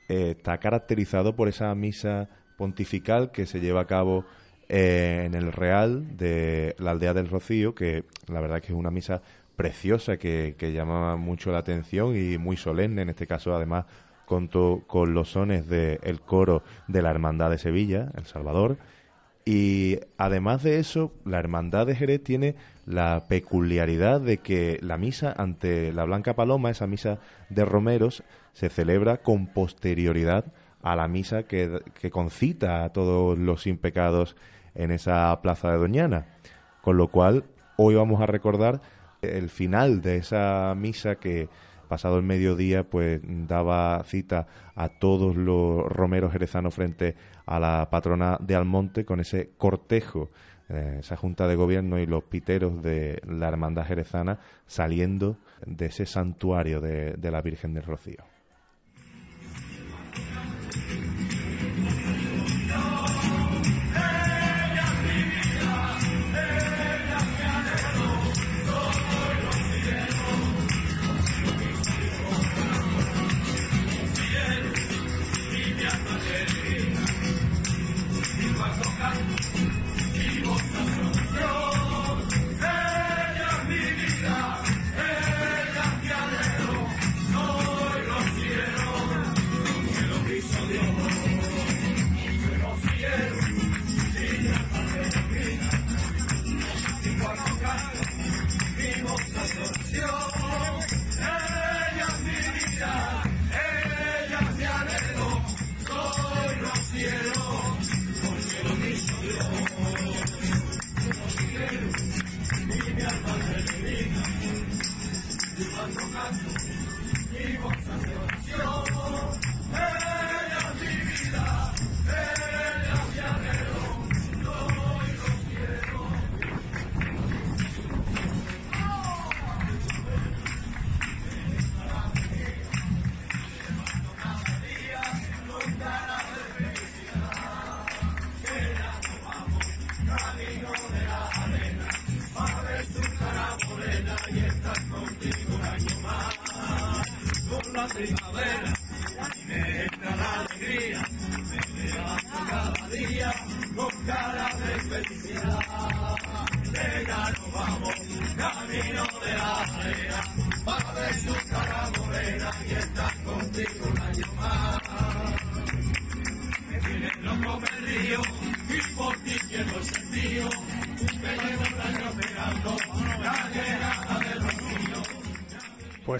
[0.09, 4.25] eh, está caracterizado por esa misa pontifical que se lleva a cabo
[4.69, 8.91] eh, en el Real de la aldea del Rocío, que la verdad que es una
[8.91, 9.21] misa
[9.55, 13.85] preciosa que, que llama mucho la atención y muy solemne, en este caso además
[14.25, 18.77] con, to- con los sones del coro de la Hermandad de Sevilla, El Salvador.
[19.47, 22.55] Y además de eso, la Hermandad de Jerez tiene
[22.87, 28.23] la peculiaridad de que la misa ante la Blanca Paloma, esa misa de romeros,
[28.55, 30.45] se celebra con posterioridad
[30.81, 34.37] a la misa que, que concita a todos los impecados
[34.75, 36.25] en esa plaza de Doñana.
[36.81, 37.43] Con lo cual,
[37.75, 38.81] hoy vamos a recordar
[39.21, 41.49] el final de esa misa que
[41.89, 47.15] pasado el mediodía pues daba cita a todos los romeros jerezanos frente
[47.45, 50.31] a la patrona de Almonte con ese cortejo
[50.69, 56.05] eh, esa junta de gobierno y los piteros de la hermandad jerezana saliendo de ese
[56.07, 58.34] santuario de, de la Virgen del Rocío.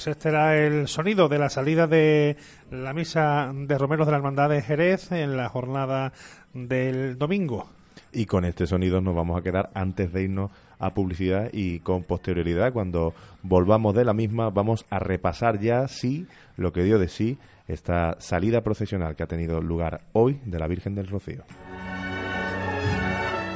[0.06, 2.38] Pues este era el sonido de la salida de
[2.70, 6.14] la misa de Romeros de la Hermandad de Jerez en la jornada
[6.54, 7.72] del domingo.
[8.12, 12.04] Y con este sonido nos vamos a quedar antes de irnos a publicidad y con
[12.04, 17.08] posterioridad, cuando volvamos de la misma, vamos a repasar ya, sí, lo que dio de
[17.08, 21.46] sí esta salida procesional que ha tenido lugar hoy de la Virgen del Rocío.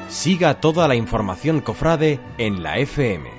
[0.07, 3.38] Siga toda la información cofrade en la FM.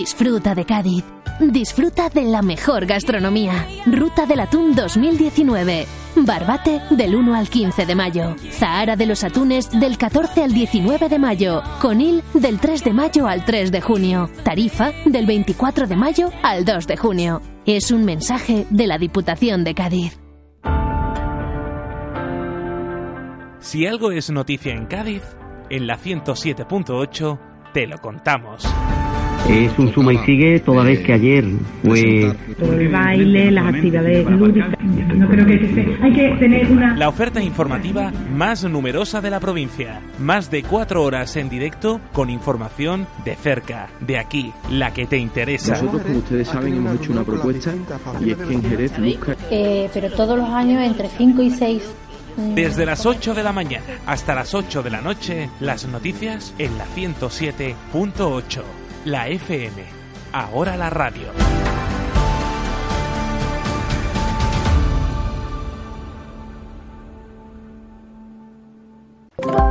[0.00, 1.04] Disfruta de Cádiz.
[1.40, 3.68] Disfruta de la mejor gastronomía.
[3.84, 5.86] Ruta del Atún 2019.
[6.16, 8.34] Barbate del 1 al 15 de mayo.
[8.50, 11.60] Zahara de los Atunes del 14 al 19 de mayo.
[11.82, 14.30] Conil del 3 de mayo al 3 de junio.
[14.42, 17.42] Tarifa del 24 de mayo al 2 de junio.
[17.66, 20.18] Es un mensaje de la Diputación de Cádiz.
[23.58, 25.24] Si algo es noticia en Cádiz,
[25.68, 27.38] en la 107.8
[27.74, 28.66] te lo contamos.
[29.48, 31.44] Es un suma y sigue toda vez que ayer
[31.84, 32.32] fue...
[32.58, 34.68] Todo el baile, las actividades lúdicas.
[35.16, 36.96] No creo que se- hay que tener una...
[36.96, 40.00] La oferta informativa más numerosa de la provincia.
[40.20, 45.16] Más de cuatro horas en directo con información de cerca, de aquí, la que te
[45.18, 45.72] interesa.
[45.72, 47.72] Nosotros, como ustedes saben, hemos hecho una propuesta
[48.20, 49.36] y es que en Jerez busca...
[49.50, 51.82] Eh, pero todos los años entre 5 y 6.
[52.54, 56.78] Desde las 8 de la mañana hasta las 8 de la noche, las noticias en
[56.78, 58.62] la 107.8.
[59.06, 59.82] La FM.
[60.32, 61.69] Ahora la radio.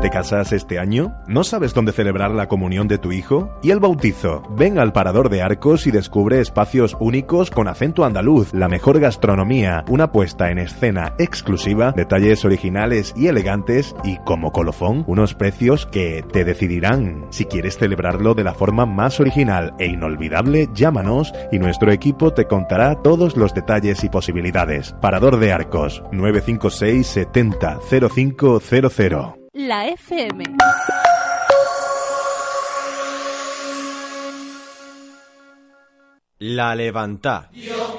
[0.01, 1.13] ¿Te casas este año?
[1.27, 3.51] ¿No sabes dónde celebrar la comunión de tu hijo?
[3.61, 4.43] ¿Y el bautizo?
[4.51, 9.83] Ven al Parador de Arcos y descubre espacios únicos con acento andaluz, la mejor gastronomía,
[9.89, 16.23] una puesta en escena exclusiva, detalles originales y elegantes y, como colofón, unos precios que
[16.31, 17.25] te decidirán.
[17.29, 22.45] Si quieres celebrarlo de la forma más original e inolvidable, llámanos y nuestro equipo te
[22.45, 24.95] contará todos los detalles y posibilidades.
[25.01, 29.38] Parador de Arcos, 956 70 0500.
[29.53, 30.43] La FM.
[36.37, 37.49] La Levantá.
[37.51, 37.98] Dios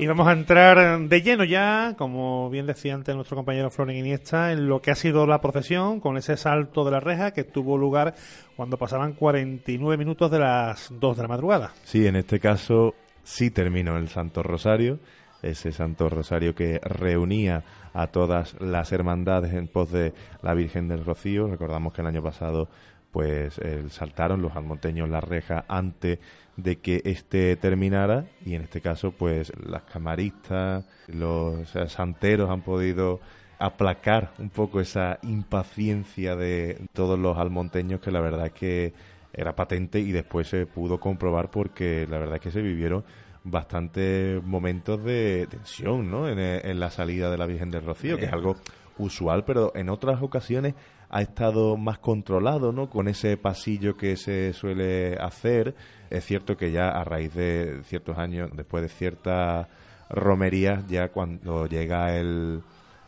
[0.00, 4.50] Y vamos a entrar de lleno ya, como bien decía antes nuestro compañero Floren Iniesta,
[4.50, 7.76] en lo que ha sido la procesión con ese salto de la reja que tuvo
[7.76, 8.14] lugar
[8.56, 11.74] cuando pasaban 49 minutos de las 2 de la madrugada.
[11.84, 12.94] Sí, en este caso
[13.24, 15.00] sí terminó el Santo Rosario,
[15.42, 21.04] ese Santo Rosario que reunía a todas las hermandades en pos de la Virgen del
[21.04, 21.46] Rocío.
[21.46, 22.70] Recordamos que el año pasado
[23.10, 26.18] pues eh, saltaron los almonteños la reja antes
[26.56, 32.62] de que este terminara y en este caso pues las camaristas, los eh, santeros han
[32.62, 33.20] podido
[33.58, 38.94] aplacar un poco esa impaciencia de todos los almonteños que la verdad es que
[39.32, 43.04] era patente y después se pudo comprobar porque la verdad es que se vivieron
[43.44, 46.28] bastantes momentos de tensión ¿no?
[46.28, 48.56] en, eh, en la salida de la Virgen del Rocío, que es algo
[48.98, 50.74] usual, pero en otras ocasiones
[51.10, 52.88] ha estado más controlado, ¿no?
[52.88, 55.74] Con ese pasillo que se suele hacer.
[56.08, 59.66] Es cierto que ya a raíz de ciertos años, después de ciertas
[60.08, 62.62] romerías, ya cuando llega el,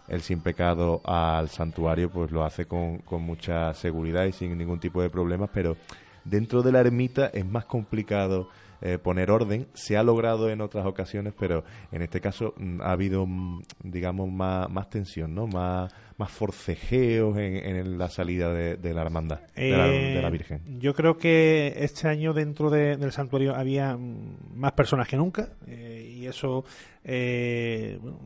[0.08, 4.80] el sin pecado al santuario, pues lo hace con, con mucha seguridad y sin ningún
[4.80, 5.76] tipo de problemas, pero
[6.24, 8.48] dentro de la ermita es más complicado
[8.84, 9.68] eh, poner orden.
[9.74, 11.62] Se ha logrado en otras ocasiones, pero
[11.92, 15.46] en este caso mm, ha habido, mm, digamos, más, más tensión, ¿no?
[15.46, 20.28] Más, más forcejeos en, en la salida de, de la hermandad, de, la, de la
[20.28, 20.80] Eh, Virgen.
[20.80, 25.50] Yo creo que este año dentro de- del santuario había mm, más personas que nunca
[25.68, 26.64] eh, y eso
[27.04, 28.18] eh, bueno,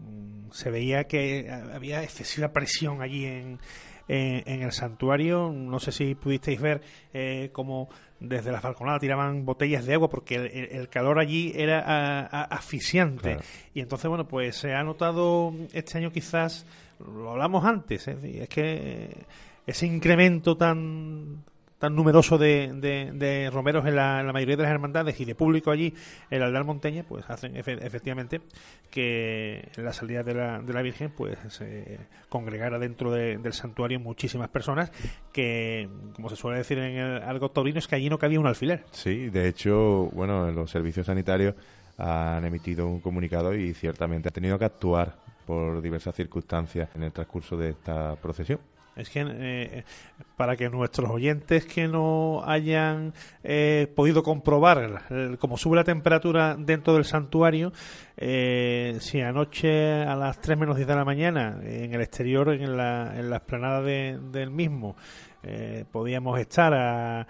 [0.53, 3.59] se veía que había excesiva presión allí en,
[4.09, 5.51] en, en el santuario.
[5.53, 6.83] No sé si pudisteis ver
[7.13, 7.89] eh, cómo
[8.21, 12.21] desde la falconada tiraban botellas de agua porque el, el- el calor allí era a-
[12.21, 13.35] a- asfixiante.
[13.35, 13.41] Claro.
[13.75, 16.67] Y entonces, bueno, pues se ha notado este año quizás,
[16.99, 18.17] lo hablamos antes, ¿eh?
[18.43, 19.11] es que
[19.67, 21.45] ese incremento tan
[21.79, 22.73] tan numeroso de,
[23.13, 25.93] de, romeros en la, mayoría de las hermandades y de público allí
[26.31, 28.41] en la aldea monteña pues hacen efe- efectivamente
[28.91, 31.99] que en la salida de la, de la Virgen pues se
[32.29, 34.91] congregara dentro de- del santuario muchísimas personas
[35.33, 38.47] que como se suele decir en el algo taurino es que allí no cabía un
[38.47, 41.55] alfiler Sí, de hecho, bueno, los servicios sanitarios
[41.99, 45.17] han emitido un comunicado y ciertamente han tenido que actuar
[45.47, 48.59] por diversas circunstancias en el transcurso de esta procesión.
[48.97, 49.85] Es que eh,
[50.37, 53.13] para que nuestros oyentes que no hayan
[53.45, 57.73] eh, podido comprobar el- cómo sube la temperatura dentro del santuario,
[58.17, 62.77] eh, si anoche a las 3 menos 10 de la mañana en el exterior, en
[62.77, 64.97] la, en la esplanada de- del mismo,
[65.43, 67.27] eh, podíamos estar a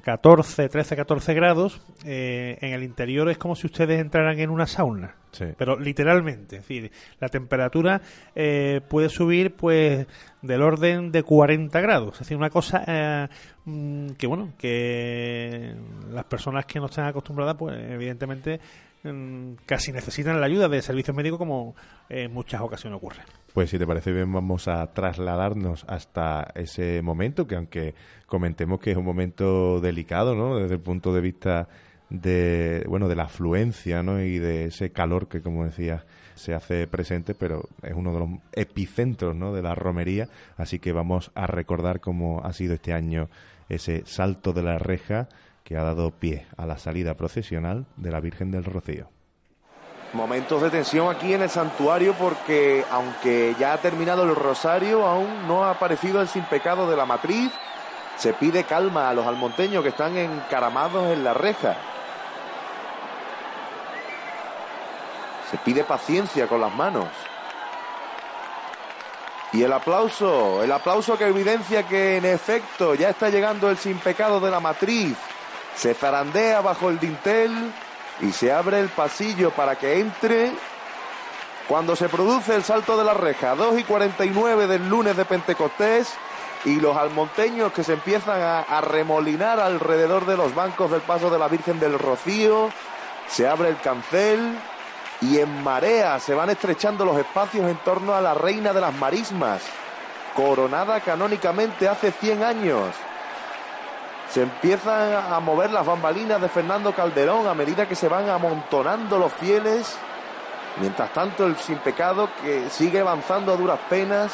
[0.00, 4.66] 14, 13, 14 grados, eh, en el interior es como si ustedes entraran en una
[4.66, 5.16] sauna.
[5.32, 5.46] Sí.
[5.56, 6.90] Pero literalmente, es decir,
[7.20, 8.00] la temperatura
[8.34, 10.06] eh, puede subir pues
[10.40, 12.14] del orden de 40 grados.
[12.14, 13.28] Es decir, una cosa eh,
[13.66, 15.74] mm, que, bueno, que
[16.10, 18.60] las personas que no están acostumbradas, pues evidentemente
[19.66, 21.74] casi necesitan la ayuda de servicios médicos como
[22.08, 23.22] en muchas ocasiones ocurre.
[23.52, 27.94] Pues si te parece bien vamos a trasladarnos hasta ese momento, que aunque
[28.26, 30.56] comentemos que es un momento delicado, ¿no?
[30.56, 31.68] Desde el punto de vista
[32.08, 34.22] de, bueno, de la afluencia, ¿no?
[34.22, 38.28] Y de ese calor que, como decías, se hace presente, pero es uno de los
[38.52, 39.52] epicentros, ¿no?
[39.52, 43.28] De la romería, así que vamos a recordar cómo ha sido este año
[43.68, 45.28] ese salto de la reja
[45.64, 49.08] que ha dado pie a la salida procesional de la Virgen del Rocío.
[50.12, 55.48] Momentos de tensión aquí en el santuario porque aunque ya ha terminado el rosario, aún
[55.48, 57.50] no ha aparecido el sin pecado de la matriz.
[58.18, 61.76] Se pide calma a los almonteños que están encaramados en la reja.
[65.50, 67.08] Se pide paciencia con las manos.
[69.54, 73.98] Y el aplauso, el aplauso que evidencia que en efecto ya está llegando el sin
[73.98, 75.16] pecado de la matriz.
[75.76, 77.72] Se zarandea bajo el dintel
[78.20, 80.52] y se abre el pasillo para que entre.
[81.68, 86.12] Cuando se produce el salto de la reja, 2 y 49 del lunes de Pentecostés,
[86.64, 91.30] y los almonteños que se empiezan a, a remolinar alrededor de los bancos del paso
[91.30, 92.70] de la Virgen del Rocío,
[93.28, 94.58] se abre el cancel
[95.22, 98.94] y en marea se van estrechando los espacios en torno a la Reina de las
[98.94, 99.62] Marismas,
[100.34, 102.94] coronada canónicamente hace 100 años.
[104.32, 109.18] Se empiezan a mover las bambalinas de Fernando Calderón a medida que se van amontonando
[109.18, 109.94] los fieles.
[110.80, 114.32] Mientras tanto, el sin pecado que sigue avanzando a duras penas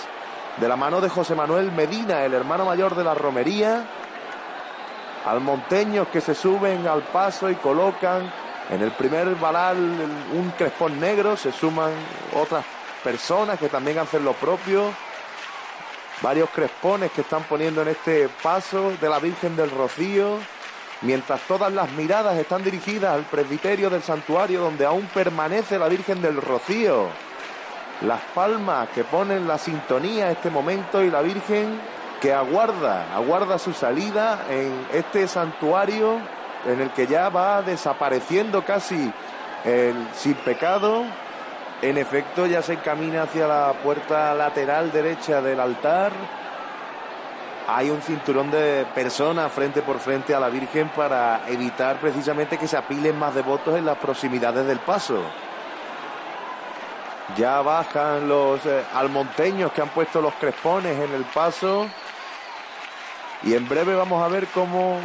[0.56, 3.86] de la mano de José Manuel Medina, el hermano mayor de la romería.
[5.26, 8.32] Almonteños que se suben al paso y colocan
[8.70, 9.78] en el primer balal
[10.32, 11.36] un crespón negro.
[11.36, 11.90] Se suman
[12.40, 12.64] otras
[13.02, 14.92] personas que también hacen lo propio
[16.22, 20.38] varios crespones que están poniendo en este paso de la Virgen del Rocío,
[21.02, 26.20] mientras todas las miradas están dirigidas al presbiterio del santuario donde aún permanece la Virgen
[26.20, 27.06] del Rocío.
[28.02, 31.80] Las palmas que ponen la sintonía a este momento y la Virgen
[32.20, 36.18] que aguarda, aguarda su salida en este santuario
[36.66, 39.12] en el que ya va desapareciendo casi
[39.64, 41.04] el sin pecado,
[41.82, 46.12] en efecto, ya se encamina hacia la puerta lateral derecha del altar.
[47.68, 52.66] Hay un cinturón de personas frente por frente a la Virgen para evitar precisamente que
[52.66, 55.22] se apilen más devotos en las proximidades del paso.
[57.36, 61.86] Ya bajan los eh, almonteños que han puesto los crespones en el paso.
[63.42, 64.98] Y en breve vamos a ver cómo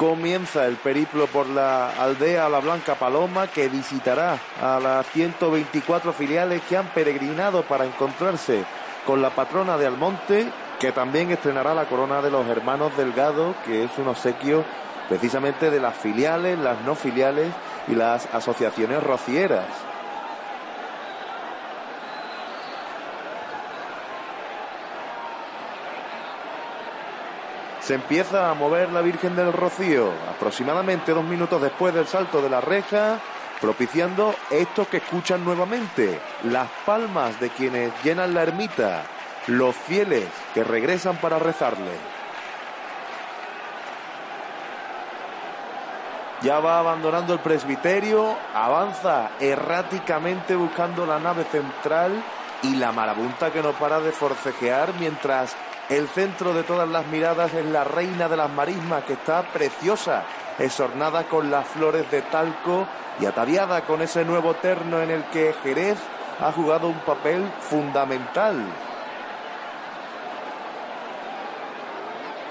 [0.00, 6.62] comienza el periplo por la aldea La Blanca Paloma que visitará a las 124 filiales
[6.66, 8.64] que han peregrinado para encontrarse
[9.04, 13.84] con la patrona de Almonte, que también estrenará la corona de los hermanos Delgado, que
[13.84, 14.64] es un obsequio
[15.10, 17.52] precisamente de las filiales, las no filiales
[17.86, 19.66] y las asociaciones rocieras.
[27.90, 32.48] Se empieza a mover la Virgen del Rocío, aproximadamente dos minutos después del salto de
[32.48, 33.18] la reja,
[33.60, 39.02] propiciando esto que escuchan nuevamente, las palmas de quienes llenan la ermita,
[39.48, 41.90] los fieles que regresan para rezarle.
[46.42, 52.12] Ya va abandonando el presbiterio, avanza erráticamente buscando la nave central
[52.62, 55.56] y la marabunta que no para de forcejear mientras
[55.90, 60.22] el centro de todas las miradas es la reina de las marismas que está preciosa,
[60.56, 62.86] esornada con las flores de talco
[63.18, 65.98] y ataviada con ese nuevo terno en el que Jerez
[66.40, 68.64] ha jugado un papel fundamental.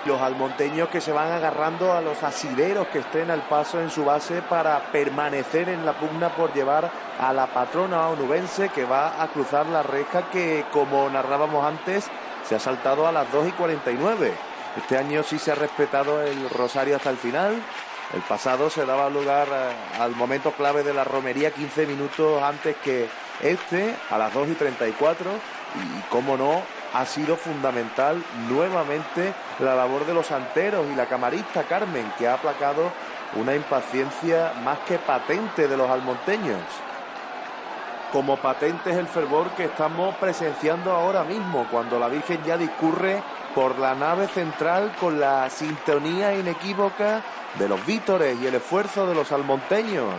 [0.06, 4.04] Los almonteños que se van agarrando a los asideros que estén al paso en su
[4.04, 9.28] base para permanecer en la pugna por llevar a la patrona onubense que va a
[9.28, 12.10] cruzar la reja que, como narrábamos antes,
[12.50, 14.34] se ha saltado a las 2 y 49.
[14.76, 17.62] Este año sí se ha respetado el rosario hasta el final.
[18.14, 22.76] El pasado se daba lugar a- al momento clave de la romería 15 minutos antes
[22.78, 23.08] que
[23.42, 25.30] este, a las 2 y 34.
[25.76, 26.64] Y cómo no,
[26.96, 32.34] ha sido fundamental nuevamente la labor de los anteros y la camarista Carmen, que ha
[32.34, 32.92] aplacado
[33.36, 36.58] una impaciencia más que patente de los almonteños.
[38.12, 43.22] Como patente es el fervor que estamos presenciando ahora mismo, cuando la Virgen ya discurre
[43.54, 47.22] por la nave central con la sintonía inequívoca
[47.60, 50.16] de los vítores y el esfuerzo de los almonteños.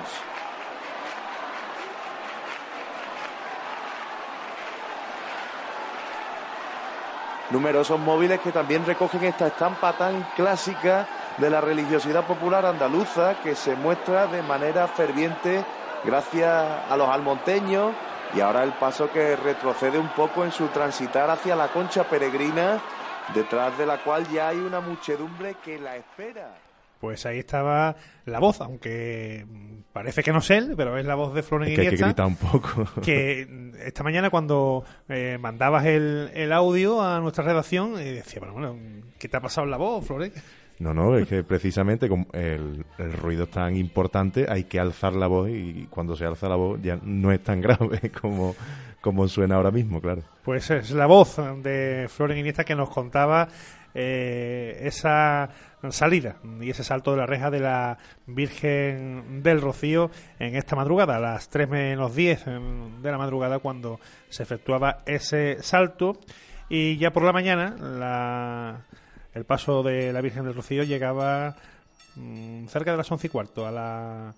[7.50, 13.56] Numerosos móviles que también recogen esta estampa tan clásica de la religiosidad popular andaluza que
[13.56, 15.64] se muestra de manera ferviente
[16.04, 16.50] gracias
[16.88, 17.92] a los almonteños
[18.34, 22.80] y ahora el paso que retrocede un poco en su transitar hacia la concha peregrina,
[23.34, 26.54] detrás de la cual ya hay una muchedumbre que la espera.
[27.00, 27.96] Pues ahí estaba
[28.26, 29.46] la voz, aunque
[29.92, 31.96] parece que no es él, pero es la voz de Floren Es que hay que
[31.96, 32.84] gritar un poco.
[33.02, 33.48] que
[33.84, 39.02] esta mañana cuando eh, mandabas el, el audio a nuestra redacción, eh, decía, bueno, bueno,
[39.18, 40.32] ¿qué te ha pasado en la voz, Floren?
[40.80, 42.84] No, no, es que precisamente como el,
[43.20, 46.80] ruido es tan importante, hay que alzar la voz y cuando se alza la voz
[46.82, 48.56] ya no es tan grave como,
[49.02, 50.22] como suena ahora mismo, claro.
[50.42, 53.48] Pues es la voz de Floren Iniesta que nos contaba
[53.92, 55.50] eh, esa
[55.90, 61.16] salida y ese salto de la reja de la Virgen del Rocío en esta madrugada,
[61.16, 62.44] a las 3 menos 10
[63.02, 64.00] de la madrugada, cuando
[64.30, 66.18] se efectuaba ese salto.
[66.70, 68.80] Y ya por la mañana, la,
[69.34, 71.56] el paso de la Virgen del Rocío llegaba
[72.16, 74.34] mm, cerca de las 11 y cuarto a la,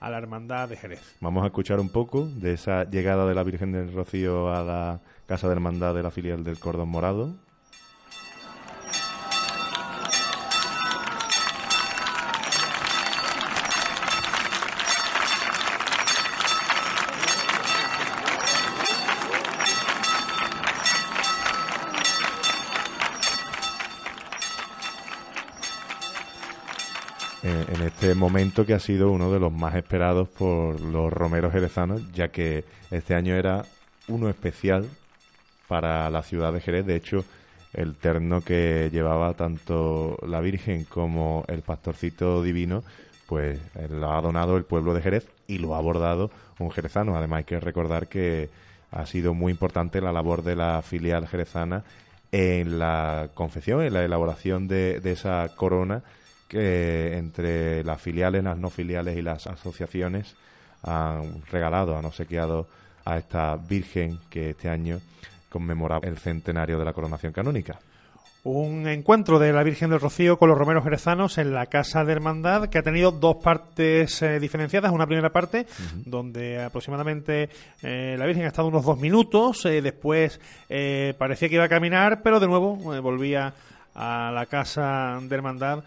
[0.00, 1.16] a la Hermandad de Jerez.
[1.20, 5.00] Vamos a escuchar un poco de esa llegada de la Virgen del Rocío a la
[5.26, 7.34] Casa de Hermandad de la filial del Cordón Morado.
[28.20, 32.64] Momento que ha sido uno de los más esperados por los romeros jerezanos, ya que
[32.90, 33.64] este año era
[34.08, 34.86] uno especial
[35.66, 36.84] para la ciudad de Jerez.
[36.84, 37.24] De hecho,
[37.72, 42.84] el terno que llevaba tanto la Virgen como el pastorcito divino,
[43.26, 47.16] pues eh, lo ha donado el pueblo de Jerez y lo ha abordado un jerezano.
[47.16, 48.50] Además, hay que recordar que
[48.90, 51.84] ha sido muy importante la labor de la filial jerezana
[52.32, 56.02] en la confección, en la elaboración de, de esa corona
[56.50, 60.34] que entre las filiales, las no filiales y las asociaciones
[60.82, 62.66] han regalado, han obsequiado
[63.04, 65.00] a esta Virgen que este año
[65.48, 67.78] conmemora el centenario de la coronación canónica.
[68.42, 72.12] Un encuentro de la Virgen del Rocío con los romeros jerezanos en la Casa de
[72.12, 74.90] Hermandad que ha tenido dos partes eh, diferenciadas.
[74.90, 75.66] Una primera parte
[76.04, 77.48] donde aproximadamente
[77.82, 80.40] eh, la Virgen ha estado unos dos minutos, eh, después
[81.16, 83.54] parecía que iba a caminar, pero de nuevo volvía
[83.94, 85.84] a la Casa de Hermandad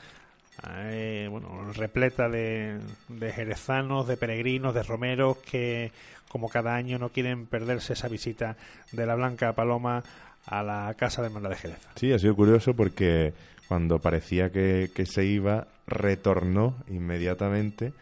[0.69, 5.91] eh, bueno, repleta de, de jerezanos, de peregrinos, de romeros que,
[6.29, 8.55] como cada año, no quieren perderse esa visita
[8.91, 10.03] de la Blanca Paloma
[10.45, 11.79] a la Casa de Hermandad de Jerez.
[11.95, 13.33] Sí, ha sido curioso porque
[13.67, 17.93] cuando parecía que, que se iba, retornó inmediatamente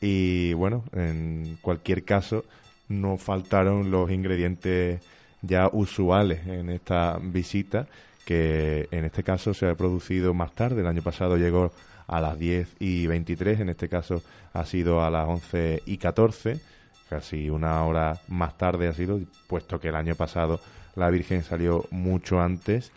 [0.00, 2.44] y bueno, en cualquier caso,
[2.88, 5.00] no faltaron los ingredientes
[5.42, 7.86] ya usuales en esta visita
[8.24, 10.80] que en este caso se ha producido más tarde.
[10.80, 11.72] El año pasado llegó
[12.10, 14.20] a las 10 y 23, en este caso
[14.52, 16.60] ha sido a las 11 y 14,
[17.08, 20.60] casi una hora más tarde ha sido, puesto que el año pasado
[20.96, 22.90] la Virgen salió mucho antes.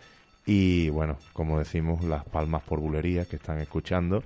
[0.48, 4.24] Y bueno, como decimos, las palmas por bulería que están escuchando,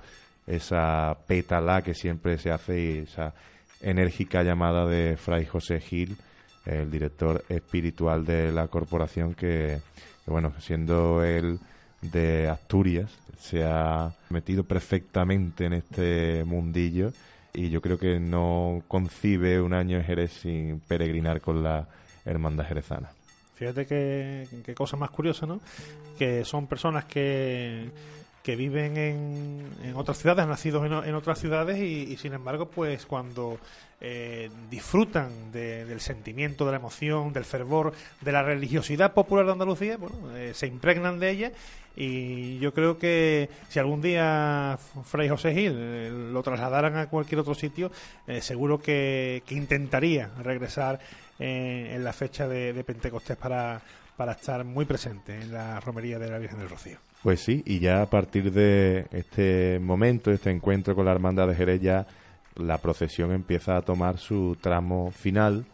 [0.47, 3.33] esa pétala que siempre se hace y esa
[3.81, 6.17] enérgica llamada de Fray José Gil,
[6.65, 9.81] el director espiritual de la corporación que,
[10.25, 11.59] bueno, siendo él
[12.01, 17.11] de Asturias, se ha metido perfectamente en este mundillo
[17.53, 21.87] y yo creo que no concibe un año en Jerez sin peregrinar con la
[22.25, 23.09] hermandad jerezana.
[23.55, 25.59] Fíjate qué, qué cosa más curiosa, ¿no?
[26.19, 27.89] Que son personas que,
[28.43, 32.33] que viven en, en otras ciudades, han nacido en, en otras ciudades y, y, sin
[32.33, 33.57] embargo, pues cuando
[33.99, 39.53] eh, disfrutan de- del sentimiento, de la emoción, del fervor, de la religiosidad popular de
[39.53, 41.51] Andalucía, bueno, eh, se impregnan de ella
[41.97, 47.39] y yo creo que si algún día Fray José Gil eh, lo trasladaran a cualquier
[47.39, 47.91] otro sitio,
[48.27, 50.99] eh, seguro que, que intentaría regresar
[51.39, 53.81] eh, en la fecha de, Pentecostés para,
[54.15, 56.99] para estar muy presente en la romería de la Virgen del Rocío.
[57.23, 61.55] Pues sí, y ya a partir de este momento, este encuentro con la Hermandad de
[61.55, 62.05] Jerez, ya
[62.55, 65.65] la procesión empieza a tomar su tramo final.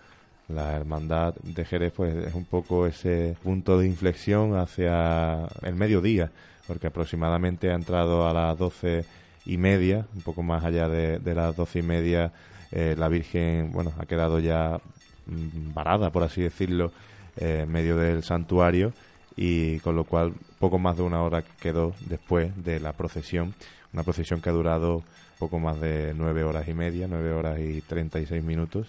[0.49, 6.31] La Hermandad de Jerez pues es un poco ese punto de inflexión hacia el mediodía,
[6.67, 9.05] porque aproximadamente ha entrado a las doce
[9.45, 12.31] y media, un poco más allá de, las doce y media,
[12.71, 14.79] eh, la Virgen, bueno, ha quedado ya
[15.25, 16.91] mm, varada, por así decirlo,
[17.37, 18.93] eh, en medio del santuario
[19.35, 23.53] y con lo cual poco más de una hora quedó después de la procesión,
[23.91, 25.03] una procesión que ha durado
[25.39, 28.87] poco más de nueve horas y media, nueve horas y treinta y seis minutos,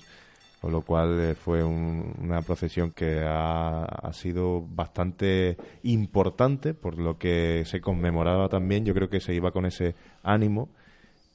[0.65, 7.19] con lo cual eh, fue una procesión que ha, ha, sido bastante importante por lo
[7.19, 10.71] que se conmemoraba también, yo creo que se iba con ese ánimo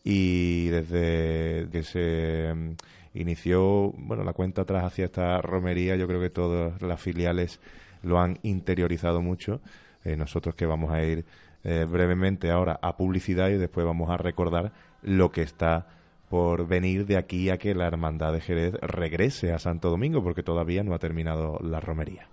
[0.03, 2.71] y desde que se mm,
[3.19, 7.59] inició bueno la cuenta atrás hacia esta romería yo creo que todas las filiales
[8.01, 9.61] lo han interiorizado mucho.
[10.05, 11.23] Eh, nosotros que vamos a ir
[11.63, 14.71] eh, brevemente ahora a publicidad y después vamos a recordar
[15.03, 15.85] lo que está
[16.29, 20.43] por venir de aquí a que la Hermandad de Jerez regrese a Santo Domingo, porque
[20.43, 22.27] todavía no ha terminado la romería.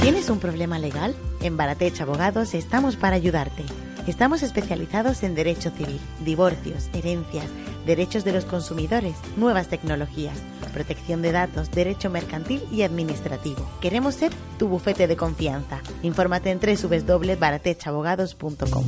[0.00, 1.16] ¿Tienes un problema legal?
[1.42, 3.64] En Baratech Abogados estamos para ayudarte.
[4.06, 7.46] Estamos especializados en derecho civil, divorcios, herencias,
[7.86, 10.36] derechos de los consumidores, nuevas tecnologías,
[10.72, 13.66] protección de datos, derecho mercantil y administrativo.
[13.80, 15.80] Queremos ser tu bufete de confianza.
[16.02, 18.84] Infórmate en www.baratechabogados.com.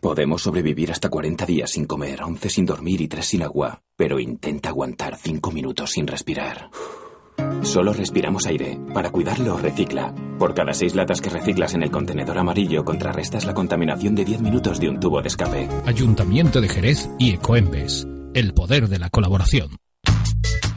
[0.00, 4.20] Podemos sobrevivir hasta 40 días sin comer, 11 sin dormir y 3 sin agua, pero
[4.20, 6.70] intenta aguantar 5 minutos sin respirar.
[7.62, 8.78] Solo respiramos aire.
[8.92, 10.14] Para cuidarlo, recicla.
[10.38, 14.40] Por cada seis latas que reciclas en el contenedor amarillo, contrarrestas la contaminación de 10
[14.40, 15.68] minutos de un tubo de escape.
[15.86, 18.06] Ayuntamiento de Jerez y Ecoembes.
[18.34, 19.76] El poder de la colaboración.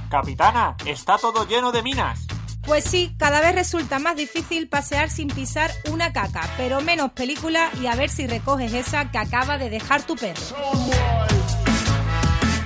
[0.10, 2.26] Capitana, está todo lleno de minas.
[2.66, 7.70] Pues sí, cada vez resulta más difícil pasear sin pisar una caca, pero menos película
[7.82, 10.42] y a ver si recoges esa que acaba de dejar tu perro.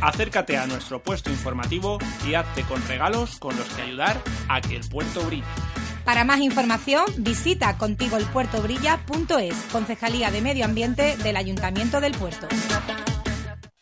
[0.01, 4.75] Acércate a nuestro puesto informativo y hazte con regalos con los que ayudar a que
[4.75, 5.43] el puerto brille.
[6.03, 12.47] Para más información, visita contigoelpuertobrilla.es, Concejalía de Medio Ambiente del Ayuntamiento del Puerto.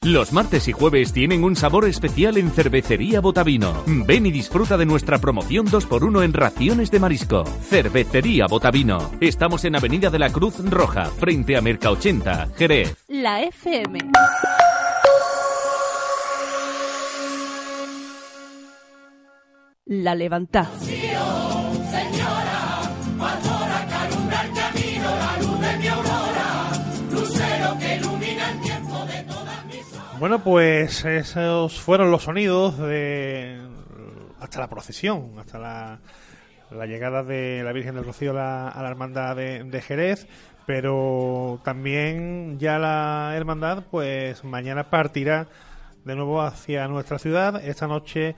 [0.01, 3.84] Los martes y jueves tienen un sabor especial en Cervecería Botavino.
[3.86, 7.43] Ven y disfruta de nuestra promoción 2x1 en raciones de marisco.
[7.43, 9.11] Cervecería Botavino.
[9.20, 12.95] Estamos en Avenida de la Cruz Roja, frente a Merca 80, Jerez.
[13.09, 13.99] La FM.
[19.89, 20.69] La levanta.
[30.19, 33.59] Bueno, pues esos fueron los sonidos de
[34.39, 35.99] hasta la procesión, hasta la,
[36.69, 40.27] la llegada de la Virgen del Rocío a la, hermandad de, de, Jerez,
[40.67, 45.47] pero también ya la hermandad, pues mañana partirá
[46.05, 47.63] de nuevo hacia nuestra ciudad.
[47.65, 48.35] Esta noche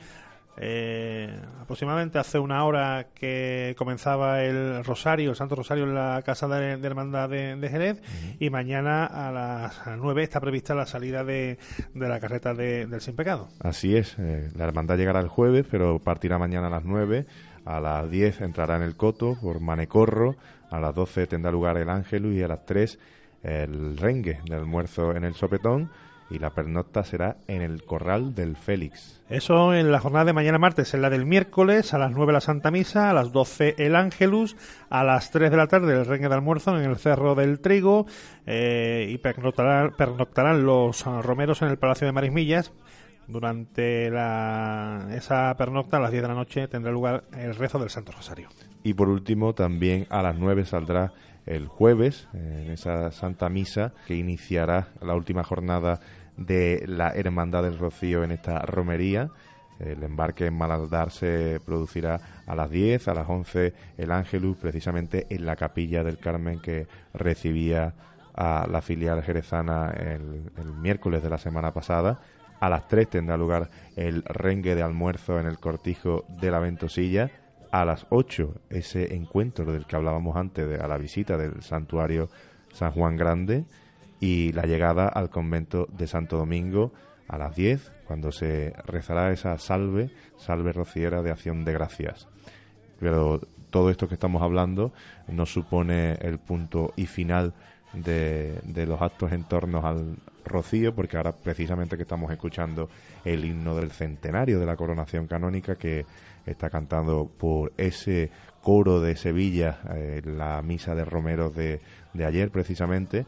[0.58, 6.48] eh, aproximadamente hace una hora que comenzaba el Rosario, el Santo Rosario en la Casa
[6.48, 8.02] de, Hermandad de, Jerez
[8.40, 11.58] y mañana a las 9 está prevista la salida de,
[11.94, 13.48] la carreta del Sin Pecado.
[13.60, 17.26] Así es, eh, la Hermandad llegará el jueves, pero partirá mañana a las 9.
[17.64, 20.36] A las 10 entrará en el Coto por Manecorro,
[20.70, 23.00] a las 12 tendrá lugar el Ángel y a las 3
[23.44, 25.90] el Rengue del almuerzo en el Sopetón
[26.32, 29.22] y la pernocta será en el Corral del Félix.
[29.30, 32.42] Eso en la jornada de mañana martes, en la del miércoles, a las 9 la
[32.42, 34.56] Santa Misa, a las 12 el Ángelus,
[34.90, 38.06] a las 3 de la tarde el Reine de Almuerzo en el Cerro del Trigo
[38.46, 42.72] eh, y pernoctarán, pernoctarán los romeros en el Palacio de Marismillas.
[43.28, 47.90] Durante la, esa pernocta, a las 10 de la noche, tendrá lugar el rezo del
[47.90, 48.50] Santo Rosario.
[48.84, 51.14] Y por último, también a las 9 saldrá
[51.46, 56.00] el jueves, en esa Santa Misa que iniciará la última jornada
[56.46, 59.30] de la Hermandad del Rocío en esta romería.
[59.80, 65.26] El embarque en Malaldar se producirá a las 10, a las 11 el Ángelus, precisamente
[65.30, 67.94] en la capilla del Carmen que recibía
[68.36, 72.20] a la filial jerezana el, miércoles de la semana pasada.
[72.60, 77.32] A las 3 tendrá lugar el rengue de almuerzo en el cortijo de la Ventosilla.
[77.72, 82.30] A las 8 ese encuentro del que hablábamos antes, de, a la visita del santuario
[82.72, 83.66] San Juan Grande
[84.22, 86.94] y la llegada al convento de Santo Domingo
[87.28, 92.28] a las 10, cuando se rezará esa salve, salve rociera de acción de gracias.
[93.00, 93.42] Pero
[93.72, 94.94] todo esto que estamos hablando
[95.28, 97.54] no supone el punto y final
[97.94, 102.90] de, de los actos en torno al Rocío, porque ahora precisamente que estamos escuchando
[103.26, 106.06] el himno del centenario de la coronación canónica que
[106.46, 108.30] está cantando por ese
[108.62, 111.82] coro de Sevilla, eh, la misa de Romeros de,
[112.14, 113.26] de ayer precisamente,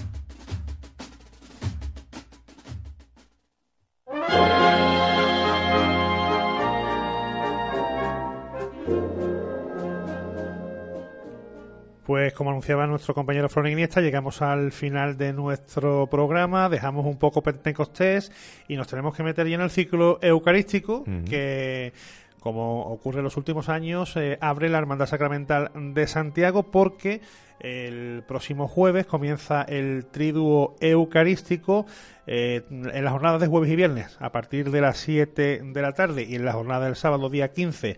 [12.08, 17.18] Pues como anunciaba nuestro compañero Florian Iniesta, llegamos al final de nuestro programa, dejamos un
[17.18, 18.32] poco Pentecostés
[18.70, 21.26] y nos tenemos que meter ya en el ciclo eucarístico Ujú.
[21.30, 21.92] que,
[22.40, 27.20] como ocurre en los últimos años, eh, abre la Hermandad Sacramental de Santiago porque
[27.60, 31.88] el próximo jueves comienza el triduo eucarístico
[32.26, 35.92] eh, en las jornadas de jueves y viernes a partir de las 7 de la
[35.92, 37.98] tarde y en la jornada del sábado día 15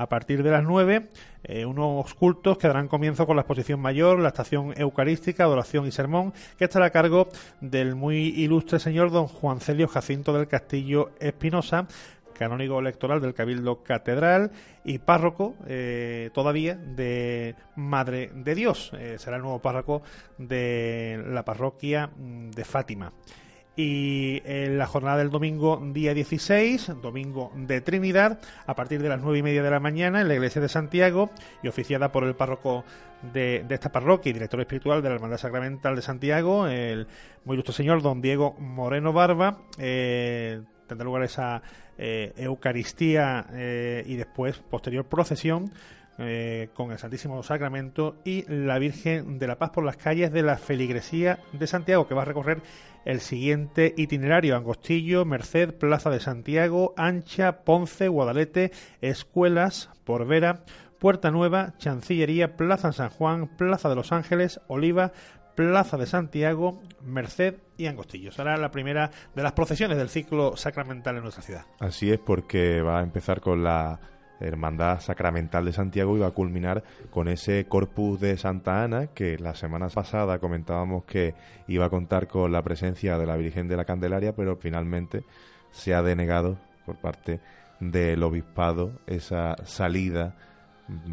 [0.00, 1.08] a partir de las 9,
[1.44, 5.90] eh, unos cultos que darán comienzo con la exposición mayor, la estación eucarística, adoración y
[5.90, 7.28] sermón, que estará a cargo
[7.60, 11.86] del muy ilustre señor don Juan Celio Jacinto del Castillo Espinosa,
[12.32, 14.52] canónigo electoral del Cabildo Catedral
[14.86, 18.92] y párroco eh, todavía de Madre de Dios.
[18.94, 20.00] Eh, será el nuevo párroco
[20.38, 23.12] de la parroquia mm, de Fátima.
[23.76, 29.20] Y en la jornada del domingo, día 16, domingo de Trinidad, a partir de las
[29.20, 31.30] nueve y media de la mañana, en la iglesia de Santiago,
[31.62, 32.84] y oficiada por el párroco
[33.32, 37.06] de, de esta parroquia y director espiritual de la Hermandad Sacramental de Santiago, el
[37.44, 41.62] muy ilustre señor don Diego Moreno Barba, eh, tendrá lugar esa
[41.96, 45.70] eh, Eucaristía eh, y después posterior procesión
[46.20, 50.42] eh, con el Santísimo Sacramento y la Virgen de la Paz por las calles de
[50.42, 52.60] la Feligresía de Santiago, que va a recorrer
[53.04, 60.64] el siguiente itinerario: Angostillo, Merced, Plaza de Santiago, Ancha, Ponce, Guadalete, Escuelas, Porvera,
[60.98, 65.12] Puerta Nueva, Chancillería, Plaza San Juan, Plaza de los Ángeles, Oliva,
[65.54, 68.32] Plaza de Santiago, Merced y Angostillo.
[68.32, 71.64] Será la primera de las procesiones del ciclo sacramental en nuestra ciudad.
[71.78, 74.00] Así es, porque va a empezar con la
[74.40, 79.54] Hermandad Sacramental de Santiago va a culminar con ese Corpus de Santa Ana que la
[79.54, 81.34] semana pasada comentábamos que
[81.68, 85.24] iba a contar con la presencia de la Virgen de la Candelaria, pero finalmente
[85.70, 87.40] se ha denegado por parte
[87.80, 90.34] del obispado esa salida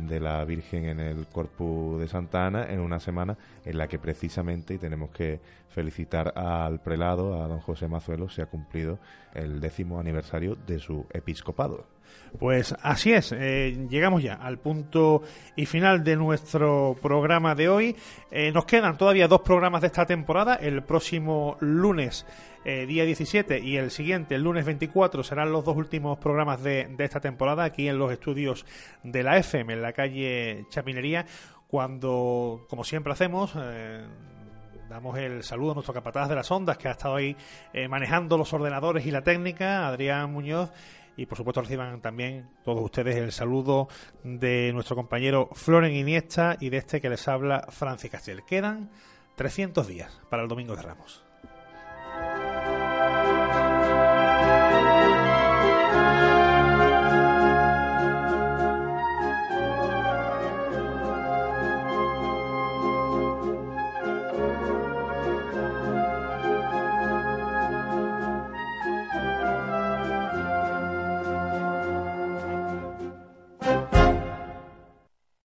[0.07, 3.99] de la Virgen en el Corpus de Santa Ana en una semana en la que
[3.99, 8.99] precisamente, y tenemos que felicitar al prelado, a don José Mazuelo, se ha cumplido
[9.33, 11.96] el décimo aniversario de su episcopado.
[12.39, 15.23] Pues así es, eh, llegamos ya al punto
[15.55, 17.95] y final de nuestro programa de hoy.
[18.29, 20.53] Eh, nos quedan todavía dos programas de esta temporada.
[20.55, 22.27] El próximo lunes,
[22.63, 26.93] eh, día 17, y el siguiente, el lunes 24, serán los dos últimos programas de,
[26.99, 28.67] esta temporada aquí en los estudios
[29.03, 31.25] de la FM, en la calle Chapinería,
[31.67, 33.57] cuando, como siempre hacemos,
[34.89, 37.35] Damos el saludo a nuestro capataz de las ondas que ha estado ahí
[37.89, 40.71] manejando los ordenadores y la técnica, Adrián Muñoz.
[41.17, 43.89] Y por supuesto reciban también todos ustedes el saludo
[44.23, 48.43] de nuestro compañero Floren Iniesta y de este que les habla Francis Castel.
[48.45, 48.91] Quedan
[49.35, 51.26] 300 días para el Domingo de Ramos.